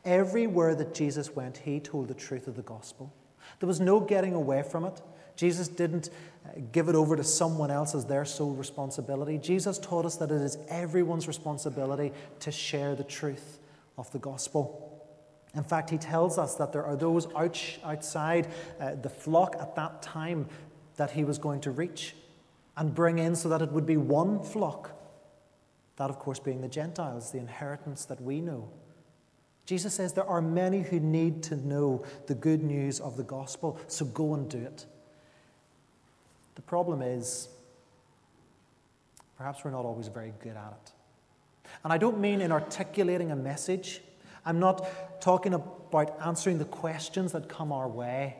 Everywhere 0.04 0.74
that 0.74 0.94
Jesus 0.94 1.34
went, 1.34 1.58
he 1.58 1.80
told 1.80 2.08
the 2.08 2.14
truth 2.14 2.46
of 2.46 2.56
the 2.56 2.62
gospel. 2.62 3.12
There 3.58 3.66
was 3.66 3.80
no 3.80 4.00
getting 4.00 4.34
away 4.34 4.62
from 4.62 4.84
it. 4.84 5.00
Jesus 5.36 5.68
didn't 5.68 6.10
uh, 6.44 6.60
give 6.72 6.88
it 6.88 6.94
over 6.94 7.16
to 7.16 7.24
someone 7.24 7.70
else 7.70 7.94
as 7.94 8.04
their 8.04 8.24
sole 8.24 8.52
responsibility. 8.52 9.38
Jesus 9.38 9.78
taught 9.78 10.04
us 10.04 10.16
that 10.16 10.30
it 10.30 10.40
is 10.40 10.58
everyone's 10.68 11.26
responsibility 11.26 12.12
to 12.40 12.50
share 12.50 12.94
the 12.94 13.04
truth 13.04 13.58
of 13.96 14.10
the 14.12 14.18
gospel. 14.18 14.86
In 15.54 15.64
fact, 15.64 15.90
he 15.90 15.98
tells 15.98 16.38
us 16.38 16.54
that 16.56 16.72
there 16.72 16.84
are 16.84 16.96
those 16.96 17.26
out, 17.34 17.60
outside 17.84 18.48
uh, 18.78 18.94
the 18.94 19.08
flock 19.08 19.56
at 19.60 19.74
that 19.76 20.02
time 20.02 20.46
that 20.96 21.10
he 21.10 21.24
was 21.24 21.38
going 21.38 21.60
to 21.62 21.70
reach 21.70 22.14
and 22.76 22.94
bring 22.94 23.18
in 23.18 23.34
so 23.34 23.48
that 23.48 23.62
it 23.62 23.72
would 23.72 23.86
be 23.86 23.96
one 23.96 24.42
flock. 24.42 24.92
That, 25.96 26.08
of 26.08 26.18
course, 26.18 26.38
being 26.38 26.60
the 26.60 26.68
Gentiles, 26.68 27.32
the 27.32 27.38
inheritance 27.38 28.04
that 28.06 28.20
we 28.20 28.40
know. 28.40 28.68
Jesus 29.70 29.94
says 29.94 30.14
there 30.14 30.26
are 30.26 30.42
many 30.42 30.83
who 30.83 30.98
need 30.98 31.44
to 31.44 31.54
know 31.54 32.04
the 32.26 32.35
good 32.35 32.61
news 32.61 32.98
of 32.98 33.16
the 33.16 33.22
gospel, 33.22 33.78
so 33.87 34.04
go 34.04 34.35
and 34.35 34.50
do 34.50 34.59
it. 34.59 34.85
The 36.56 36.62
problem 36.62 37.02
is, 37.02 37.48
perhaps 39.38 39.64
we're 39.64 39.70
not 39.70 39.85
always 39.85 40.09
very 40.09 40.33
good 40.42 40.56
at 40.56 40.72
it. 40.72 41.70
And 41.85 41.92
I 41.92 41.98
don't 41.98 42.18
mean 42.18 42.40
in 42.40 42.50
articulating 42.50 43.30
a 43.30 43.37
message 43.37 44.00
I'm 44.44 44.59
not 44.59 45.20
talking 45.20 45.54
about 45.54 46.18
answering 46.20 46.59
the 46.59 46.64
questions 46.64 47.30
that 47.30 47.48
come 47.48 47.70
our 47.70 47.87
way. 47.87 48.38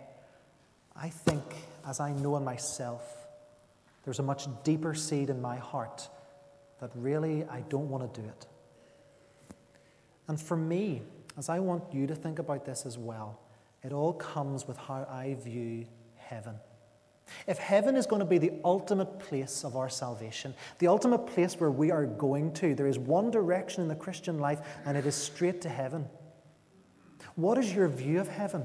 I 0.97 1.11
think, 1.11 1.45
as 1.87 2.01
I 2.01 2.12
know 2.12 2.37
in 2.38 2.45
myself, 2.45 3.03
there's 4.03 4.19
a 4.19 4.25
much 4.25 4.49
deeper 4.64 4.95
seed 4.95 5.31
in 5.31 5.40
my 5.40 5.59
heart 5.59 6.09
that 6.81 6.90
really 6.97 7.45
I 7.45 7.61
don't 7.69 7.88
want 7.88 8.12
to 8.12 8.21
do 8.21 8.27
it. 8.27 8.47
And 10.27 10.40
for 10.40 10.57
me, 10.57 11.03
as 11.37 11.49
I 11.49 11.61
want 11.61 11.85
you 11.93 12.07
to 12.07 12.14
think 12.14 12.38
about 12.38 12.64
this 12.64 12.87
as 12.87 12.99
well, 12.99 13.40
it 13.83 13.93
all 13.93 14.12
comes 14.12 14.66
with 14.66 14.77
how 14.77 15.07
I 15.11 15.37
view 15.43 15.87
heaven. 16.16 16.57
If 17.47 17.59
heaven 17.59 17.97
is 17.97 18.07
going 18.07 18.21
to 18.21 18.27
be 18.27 18.38
the 18.38 18.53
ultimate 18.64 19.19
place 19.19 19.64
of 19.64 19.77
our 19.77 19.88
salvation, 19.88 20.55
the 20.79 20.88
ultimate 20.88 21.27
place 21.27 21.55
where 21.55 21.71
we 21.71 21.90
are 21.90 22.07
going 22.07 22.53
to, 22.55 22.75
there 22.75 22.88
is 22.88 22.99
one 22.99 23.31
direction 23.31 23.83
in 23.83 23.88
the 23.88 23.95
Christian 23.95 24.38
life, 24.38 24.61
and 24.85 24.97
it 24.97 25.07
is 25.07 25.14
straight 25.14 25.61
to 25.62 25.69
heaven. 25.69 26.07
What 27.37 27.59
is 27.59 27.73
your 27.73 27.88
view 27.88 28.21
of 28.21 28.29
heaven? 28.29 28.64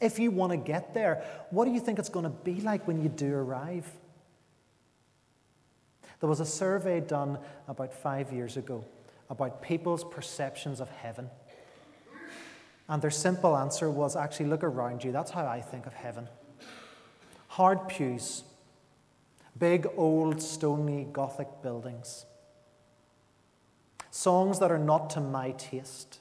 If 0.00 0.18
you 0.18 0.30
want 0.30 0.50
to 0.52 0.56
get 0.56 0.94
there, 0.94 1.24
what 1.50 1.64
do 1.64 1.70
you 1.70 1.80
think 1.80 1.98
it's 1.98 2.08
going 2.08 2.24
to 2.24 2.30
be 2.30 2.60
like 2.60 2.86
when 2.86 3.02
you 3.02 3.08
do 3.08 3.32
arrive? 3.32 3.86
There 6.20 6.28
was 6.28 6.40
a 6.40 6.46
survey 6.46 7.00
done 7.00 7.38
about 7.68 7.92
five 7.92 8.32
years 8.32 8.56
ago 8.56 8.84
about 9.30 9.62
people's 9.62 10.04
perceptions 10.04 10.80
of 10.80 10.90
heaven. 10.90 11.30
And 12.92 13.00
their 13.00 13.10
simple 13.10 13.56
answer 13.56 13.90
was 13.90 14.16
actually 14.16 14.50
look 14.50 14.62
around 14.62 15.02
you. 15.02 15.12
That's 15.12 15.30
how 15.30 15.46
I 15.46 15.62
think 15.62 15.86
of 15.86 15.94
heaven. 15.94 16.28
Hard 17.48 17.88
pews, 17.88 18.44
big 19.58 19.88
old 19.96 20.42
stony 20.42 21.08
Gothic 21.10 21.48
buildings, 21.62 22.26
songs 24.10 24.58
that 24.58 24.70
are 24.70 24.78
not 24.78 25.08
to 25.10 25.20
my 25.22 25.52
taste, 25.52 26.18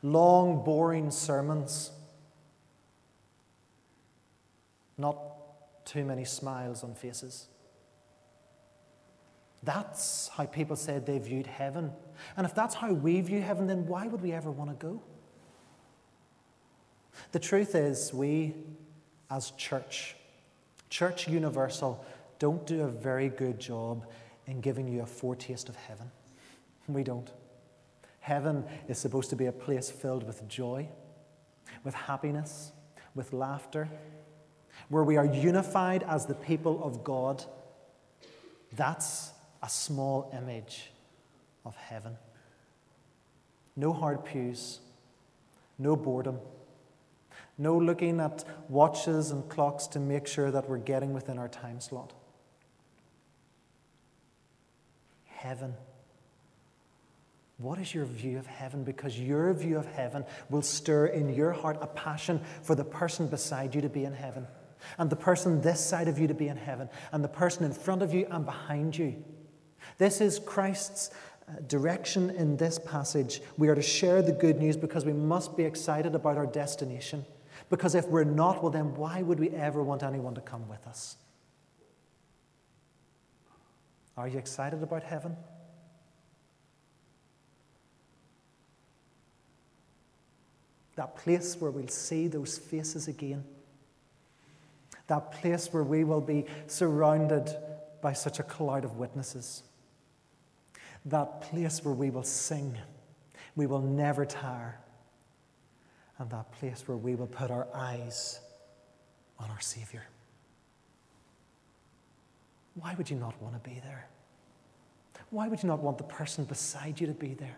long, 0.00 0.62
boring 0.62 1.10
sermons, 1.10 1.90
not 4.96 5.18
too 5.84 6.04
many 6.04 6.24
smiles 6.24 6.84
on 6.84 6.94
faces. 6.94 7.48
That's 9.62 10.28
how 10.28 10.46
people 10.46 10.76
said 10.76 11.06
they 11.06 11.18
viewed 11.18 11.46
heaven. 11.46 11.92
And 12.36 12.46
if 12.46 12.54
that's 12.54 12.74
how 12.74 12.92
we 12.92 13.20
view 13.20 13.40
heaven, 13.40 13.66
then 13.66 13.86
why 13.86 14.06
would 14.06 14.22
we 14.22 14.32
ever 14.32 14.50
want 14.50 14.70
to 14.70 14.86
go? 14.86 15.02
The 17.32 17.38
truth 17.38 17.74
is, 17.74 18.12
we 18.14 18.54
as 19.30 19.50
church, 19.52 20.16
Church 20.88 21.28
Universal, 21.28 22.04
don't 22.38 22.66
do 22.66 22.82
a 22.82 22.88
very 22.88 23.28
good 23.28 23.60
job 23.60 24.06
in 24.46 24.60
giving 24.60 24.88
you 24.88 25.02
a 25.02 25.06
foretaste 25.06 25.68
of 25.68 25.76
heaven. 25.76 26.10
We 26.88 27.04
don't. 27.04 27.30
Heaven 28.20 28.64
is 28.88 28.98
supposed 28.98 29.30
to 29.30 29.36
be 29.36 29.46
a 29.46 29.52
place 29.52 29.90
filled 29.90 30.26
with 30.26 30.46
joy, 30.48 30.88
with 31.84 31.94
happiness, 31.94 32.72
with 33.14 33.32
laughter, 33.32 33.88
where 34.88 35.04
we 35.04 35.16
are 35.16 35.26
unified 35.26 36.02
as 36.02 36.26
the 36.26 36.34
people 36.34 36.82
of 36.82 37.04
God. 37.04 37.44
That's 38.72 39.32
a 39.62 39.68
small 39.68 40.30
image 40.36 40.90
of 41.64 41.76
heaven. 41.76 42.16
No 43.76 43.92
hard 43.92 44.24
pews, 44.24 44.80
no 45.78 45.96
boredom 45.96 46.38
no 47.60 47.76
looking 47.76 48.20
at 48.20 48.42
watches 48.70 49.30
and 49.30 49.46
clocks 49.50 49.86
to 49.88 50.00
make 50.00 50.26
sure 50.26 50.50
that 50.50 50.68
we're 50.68 50.78
getting 50.78 51.12
within 51.12 51.38
our 51.38 51.46
time 51.46 51.78
slot. 51.78 52.14
Heaven. 55.26 55.74
What 57.58 57.78
is 57.78 57.94
your 57.94 58.06
view 58.06 58.38
of 58.38 58.46
heaven? 58.46 58.82
Because 58.82 59.20
your 59.20 59.52
view 59.52 59.76
of 59.76 59.84
heaven 59.84 60.24
will 60.48 60.62
stir 60.62 61.06
in 61.06 61.34
your 61.34 61.52
heart 61.52 61.76
a 61.82 61.86
passion 61.86 62.40
for 62.62 62.74
the 62.74 62.84
person 62.84 63.28
beside 63.28 63.74
you 63.74 63.82
to 63.82 63.90
be 63.90 64.04
in 64.04 64.14
heaven, 64.14 64.46
and 64.96 65.10
the 65.10 65.16
person 65.16 65.60
this 65.60 65.84
side 65.84 66.08
of 66.08 66.18
you 66.18 66.26
to 66.28 66.34
be 66.34 66.48
in 66.48 66.56
heaven, 66.56 66.88
and 67.12 67.22
the 67.22 67.28
person 67.28 67.66
in 67.66 67.72
front 67.74 68.00
of 68.00 68.14
you 68.14 68.26
and 68.30 68.46
behind 68.46 68.96
you. 68.96 69.22
This 69.98 70.20
is 70.20 70.38
Christ's 70.38 71.10
uh, 71.48 71.60
direction 71.66 72.30
in 72.30 72.56
this 72.56 72.78
passage. 72.78 73.42
We 73.58 73.68
are 73.68 73.74
to 73.74 73.82
share 73.82 74.22
the 74.22 74.32
good 74.32 74.58
news 74.58 74.76
because 74.76 75.04
we 75.04 75.12
must 75.12 75.56
be 75.56 75.64
excited 75.64 76.14
about 76.14 76.36
our 76.36 76.46
destination. 76.46 77.24
Because 77.68 77.94
if 77.94 78.06
we're 78.08 78.24
not, 78.24 78.62
well, 78.62 78.70
then 78.70 78.94
why 78.94 79.22
would 79.22 79.38
we 79.38 79.50
ever 79.50 79.82
want 79.82 80.02
anyone 80.02 80.34
to 80.34 80.40
come 80.40 80.68
with 80.68 80.86
us? 80.86 81.16
Are 84.16 84.28
you 84.28 84.38
excited 84.38 84.82
about 84.82 85.02
heaven? 85.02 85.36
That 90.96 91.16
place 91.16 91.56
where 91.58 91.70
we'll 91.70 91.88
see 91.88 92.28
those 92.28 92.58
faces 92.58 93.08
again. 93.08 93.44
That 95.06 95.32
place 95.32 95.72
where 95.72 95.82
we 95.82 96.04
will 96.04 96.20
be 96.20 96.44
surrounded 96.66 97.56
by 98.02 98.12
such 98.12 98.38
a 98.38 98.42
cloud 98.42 98.84
of 98.84 98.98
witnesses. 98.98 99.62
That 101.06 101.40
place 101.40 101.84
where 101.84 101.94
we 101.94 102.10
will 102.10 102.22
sing. 102.22 102.76
We 103.56 103.66
will 103.66 103.80
never 103.80 104.24
tire 104.24 104.80
and 106.20 106.28
that 106.30 106.52
place 106.52 106.86
where 106.86 106.98
we 106.98 107.14
will 107.14 107.26
put 107.26 107.50
our 107.50 107.66
eyes 107.74 108.40
on 109.38 109.50
our 109.50 109.60
Savior. 109.60 110.06
Why 112.74 112.94
would 112.94 113.08
you 113.08 113.16
not 113.16 113.40
want 113.42 113.54
to 113.62 113.68
be 113.68 113.80
there? 113.82 114.06
Why 115.30 115.48
would 115.48 115.62
you 115.62 115.68
not 115.68 115.80
want 115.80 115.96
the 115.96 116.04
person 116.04 116.44
beside 116.44 117.00
you 117.00 117.06
to 117.06 117.14
be 117.14 117.32
there? 117.34 117.56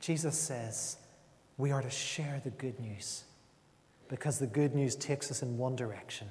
Jesus 0.00 0.38
says 0.38 0.96
we 1.58 1.70
are 1.70 1.82
to 1.82 1.90
share 1.90 2.40
the 2.42 2.50
good 2.50 2.80
news 2.80 3.24
because 4.08 4.38
the 4.38 4.46
good 4.46 4.74
news 4.74 4.96
takes 4.96 5.30
us 5.30 5.42
in 5.42 5.58
one 5.58 5.76
direction, 5.76 6.28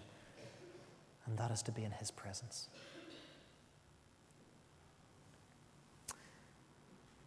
and 1.26 1.38
that 1.38 1.52
is 1.52 1.62
to 1.64 1.72
be 1.72 1.84
in 1.84 1.92
His 1.92 2.10
presence. 2.10 2.70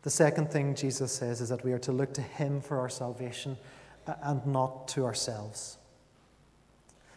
The 0.05 0.11
second 0.11 0.51
thing 0.51 0.75
Jesus 0.75 1.13
says 1.13 1.41
is 1.41 1.49
that 1.49 1.65
we 1.65 1.73
are 1.73 1.79
to 1.79 1.91
look 1.91 2.13
to 2.15 2.21
Him 2.21 2.61
for 2.61 2.79
our 2.79 2.91
salvation 2.91 3.57
uh, 4.07 4.13
and 4.23 4.47
not 4.47 4.87
to 4.89 5.07
ourselves. 5.07 5.79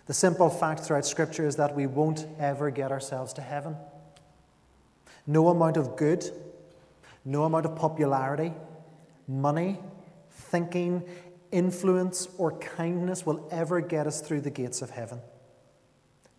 The 0.05 0.13
simple 0.13 0.49
fact 0.49 0.79
throughout 0.79 1.05
Scripture 1.05 1.45
is 1.45 1.57
that 1.57 1.75
we 1.75 1.85
won't 1.85 2.25
ever 2.39 2.71
get 2.71 2.93
ourselves 2.93 3.33
to 3.33 3.41
heaven. 3.41 3.75
No 5.27 5.49
amount 5.49 5.75
of 5.75 5.97
good, 5.97 6.31
no 7.25 7.43
amount 7.43 7.65
of 7.65 7.75
popularity, 7.75 8.53
money, 9.27 9.79
thinking, 10.31 11.03
influence, 11.51 12.29
or 12.37 12.53
kindness 12.53 13.25
will 13.25 13.45
ever 13.51 13.81
get 13.81 14.07
us 14.07 14.21
through 14.21 14.39
the 14.39 14.49
gates 14.49 14.81
of 14.81 14.91
heaven. 14.91 15.19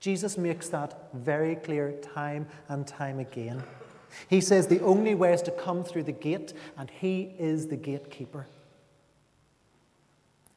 Jesus 0.00 0.38
makes 0.38 0.70
that 0.70 1.10
very 1.12 1.56
clear 1.56 1.92
time 1.92 2.46
and 2.70 2.86
time 2.86 3.18
again. 3.18 3.62
He 4.28 4.40
says 4.40 4.66
the 4.66 4.80
only 4.80 5.14
way 5.14 5.32
is 5.32 5.42
to 5.42 5.50
come 5.50 5.84
through 5.84 6.04
the 6.04 6.12
gate, 6.12 6.52
and 6.76 6.90
He 6.90 7.34
is 7.38 7.68
the 7.68 7.76
gatekeeper. 7.76 8.46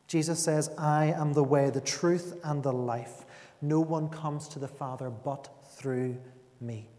Jesus 0.08 0.44
says, 0.44 0.70
I 0.78 1.06
am 1.06 1.34
the 1.34 1.44
way, 1.44 1.70
the 1.70 1.80
truth, 1.80 2.38
and 2.44 2.62
the 2.62 2.74
life. 2.74 3.26
No 3.62 3.80
one 3.80 4.10
comes 4.10 4.48
to 4.50 4.60
the 4.60 4.68
Father 4.68 5.10
but 5.10 5.50
through 5.78 6.18
me. 6.60 6.90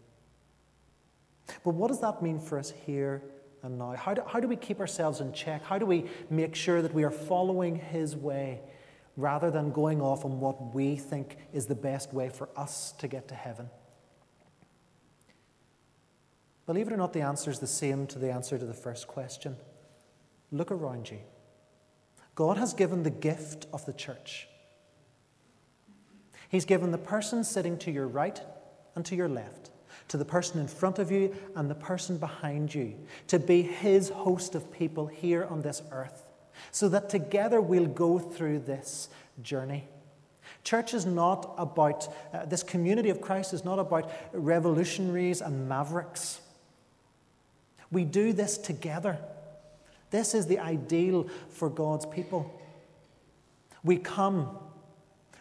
But 1.63 1.75
what 1.75 1.89
does 1.89 2.01
that 2.01 2.23
mean 2.23 2.39
for 2.39 2.57
us 2.57 2.73
here 2.85 3.21
and 3.61 3.77
now? 3.77 3.91
How 3.91 4.13
do, 4.13 4.23
how 4.25 4.39
do 4.39 4.47
we 4.47 4.55
keep 4.55 4.79
ourselves 4.79 5.19
in 5.19 5.31
check? 5.33 5.63
How 5.63 5.77
do 5.77 5.85
we 5.85 6.05
make 6.29 6.55
sure 6.55 6.81
that 6.81 6.93
we 6.93 7.03
are 7.03 7.11
following 7.11 7.75
His 7.75 8.15
way 8.15 8.61
rather 9.15 9.51
than 9.51 9.71
going 9.71 10.01
off 10.01 10.25
on 10.25 10.39
what 10.39 10.73
we 10.73 10.95
think 10.95 11.37
is 11.53 11.67
the 11.67 11.75
best 11.75 12.13
way 12.13 12.29
for 12.29 12.49
us 12.55 12.93
to 12.93 13.07
get 13.07 13.27
to 13.27 13.35
heaven? 13.35 13.69
Believe 16.65 16.87
it 16.87 16.93
or 16.93 16.97
not, 16.97 17.13
the 17.13 17.21
answer 17.21 17.51
is 17.51 17.59
the 17.59 17.67
same 17.67 18.07
to 18.07 18.19
the 18.19 18.31
answer 18.31 18.57
to 18.57 18.65
the 18.65 18.73
first 18.73 19.07
question. 19.07 19.57
Look 20.51 20.71
around 20.71 21.09
you. 21.09 21.19
God 22.35 22.57
has 22.57 22.73
given 22.73 23.03
the 23.03 23.09
gift 23.09 23.67
of 23.73 23.85
the 23.85 23.93
church. 23.93 24.47
He's 26.49 26.65
given 26.65 26.91
the 26.91 26.97
person 26.97 27.43
sitting 27.43 27.77
to 27.79 27.91
your 27.91 28.07
right 28.07 28.39
and 28.95 29.05
to 29.05 29.15
your 29.15 29.27
left, 29.27 29.71
to 30.09 30.17
the 30.17 30.25
person 30.25 30.59
in 30.59 30.67
front 30.67 30.99
of 30.99 31.11
you 31.11 31.35
and 31.55 31.69
the 31.69 31.75
person 31.75 32.17
behind 32.17 32.73
you, 32.73 32.95
to 33.27 33.39
be 33.39 33.61
His 33.61 34.09
host 34.09 34.55
of 34.55 34.71
people 34.71 35.07
here 35.07 35.45
on 35.49 35.63
this 35.63 35.81
earth, 35.91 36.25
so 36.71 36.87
that 36.89 37.09
together 37.09 37.59
we'll 37.59 37.87
go 37.87 38.19
through 38.19 38.59
this 38.59 39.09
journey. 39.41 39.87
Church 40.63 40.93
is 40.93 41.05
not 41.05 41.53
about, 41.57 42.07
uh, 42.33 42.45
this 42.45 42.63
community 42.63 43.09
of 43.09 43.19
Christ 43.19 43.53
is 43.53 43.65
not 43.65 43.79
about 43.79 44.09
revolutionaries 44.31 45.41
and 45.41 45.67
mavericks. 45.67 46.39
We 47.93 48.03
do 48.03 48.33
this 48.33 48.57
together. 48.57 49.19
This 50.09 50.33
is 50.33 50.47
the 50.47 50.59
ideal 50.59 51.27
for 51.49 51.69
God's 51.69 52.05
people. 52.07 52.59
We 53.83 53.97
come, 53.97 54.57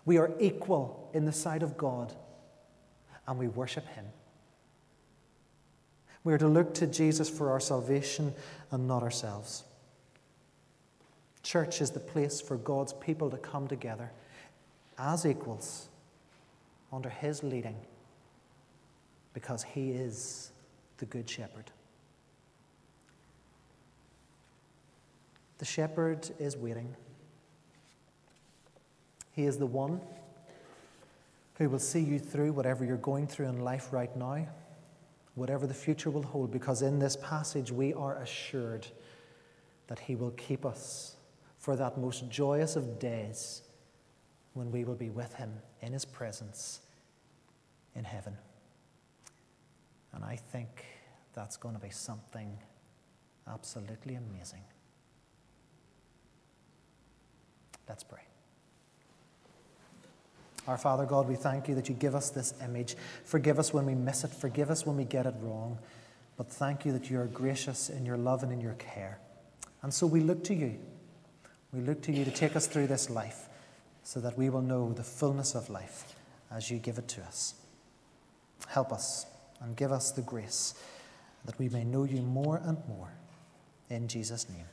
we 0.04 0.18
are 0.18 0.30
equal 0.38 1.10
in 1.14 1.24
the 1.24 1.32
sight 1.32 1.62
of 1.62 1.76
God, 1.76 2.12
and 3.26 3.38
we 3.38 3.48
worship 3.48 3.86
Him. 3.88 4.04
We 6.24 6.32
are 6.32 6.38
to 6.38 6.46
look 6.46 6.74
to 6.74 6.86
Jesus 6.86 7.28
for 7.28 7.50
our 7.50 7.60
salvation 7.60 8.34
and 8.70 8.86
not 8.86 9.02
ourselves. 9.02 9.64
Church 11.42 11.80
is 11.80 11.90
the 11.90 12.00
place 12.00 12.40
for 12.40 12.56
God's 12.56 12.92
people 12.92 13.30
to 13.30 13.36
come 13.36 13.66
together 13.66 14.10
as 14.98 15.26
equals 15.26 15.88
under 16.92 17.08
His 17.08 17.42
leading 17.42 17.76
because 19.34 19.62
He 19.62 19.90
is 19.90 20.52
the 20.98 21.06
Good 21.06 21.28
Shepherd. 21.28 21.70
The 25.58 25.64
shepherd 25.64 26.28
is 26.38 26.56
waiting. 26.56 26.94
He 29.32 29.44
is 29.44 29.58
the 29.58 29.66
one 29.66 30.00
who 31.54 31.68
will 31.68 31.78
see 31.78 32.00
you 32.00 32.18
through 32.18 32.52
whatever 32.52 32.84
you're 32.84 32.96
going 32.96 33.26
through 33.26 33.46
in 33.46 33.60
life 33.60 33.92
right 33.92 34.14
now, 34.16 34.46
whatever 35.34 35.66
the 35.66 35.74
future 35.74 36.10
will 36.10 36.22
hold, 36.22 36.50
because 36.50 36.82
in 36.82 36.98
this 36.98 37.16
passage 37.16 37.70
we 37.70 37.94
are 37.94 38.16
assured 38.16 38.86
that 39.86 39.98
He 39.98 40.14
will 40.14 40.30
keep 40.32 40.64
us 40.66 41.16
for 41.58 41.76
that 41.76 41.98
most 41.98 42.28
joyous 42.28 42.76
of 42.76 42.98
days 42.98 43.62
when 44.54 44.70
we 44.70 44.84
will 44.84 44.94
be 44.94 45.10
with 45.10 45.34
Him 45.34 45.52
in 45.80 45.92
His 45.92 46.04
presence 46.04 46.80
in 47.94 48.04
heaven. 48.04 48.36
And 50.12 50.24
I 50.24 50.36
think 50.36 50.84
that's 51.32 51.56
going 51.56 51.74
to 51.74 51.80
be 51.80 51.90
something 51.90 52.58
absolutely 53.48 54.16
amazing. 54.16 54.62
Let's 57.88 58.04
pray. 58.04 58.20
Our 60.66 60.78
Father 60.78 61.06
God, 61.06 61.28
we 61.28 61.34
thank 61.34 61.68
you 61.68 61.74
that 61.74 61.88
you 61.88 61.94
give 61.94 62.14
us 62.14 62.30
this 62.30 62.54
image. 62.62 62.94
Forgive 63.24 63.58
us 63.58 63.74
when 63.74 63.86
we 63.86 63.94
miss 63.94 64.22
it, 64.22 64.30
forgive 64.30 64.70
us 64.70 64.86
when 64.86 64.96
we 64.96 65.04
get 65.04 65.26
it 65.26 65.34
wrong. 65.40 65.78
But 66.36 66.48
thank 66.48 66.84
you 66.84 66.92
that 66.92 67.10
you 67.10 67.20
are 67.20 67.26
gracious 67.26 67.90
in 67.90 68.06
your 68.06 68.16
love 68.16 68.42
and 68.42 68.52
in 68.52 68.60
your 68.60 68.74
care. 68.74 69.18
And 69.82 69.92
so 69.92 70.06
we 70.06 70.20
look 70.20 70.44
to 70.44 70.54
you. 70.54 70.78
We 71.72 71.80
look 71.80 72.02
to 72.02 72.12
you 72.12 72.24
to 72.24 72.30
take 72.30 72.54
us 72.54 72.66
through 72.66 72.86
this 72.86 73.10
life 73.10 73.48
so 74.04 74.20
that 74.20 74.38
we 74.38 74.50
will 74.50 74.62
know 74.62 74.92
the 74.92 75.02
fullness 75.02 75.54
of 75.54 75.68
life 75.68 76.14
as 76.50 76.70
you 76.70 76.78
give 76.78 76.98
it 76.98 77.08
to 77.08 77.22
us. 77.22 77.54
Help 78.68 78.92
us 78.92 79.26
and 79.60 79.76
give 79.76 79.90
us 79.90 80.12
the 80.12 80.22
grace 80.22 80.74
that 81.44 81.58
we 81.58 81.68
may 81.68 81.84
know 81.84 82.04
you 82.04 82.22
more 82.22 82.60
and 82.64 82.78
more. 82.88 83.12
In 83.90 84.06
Jesus' 84.06 84.48
name. 84.48 84.66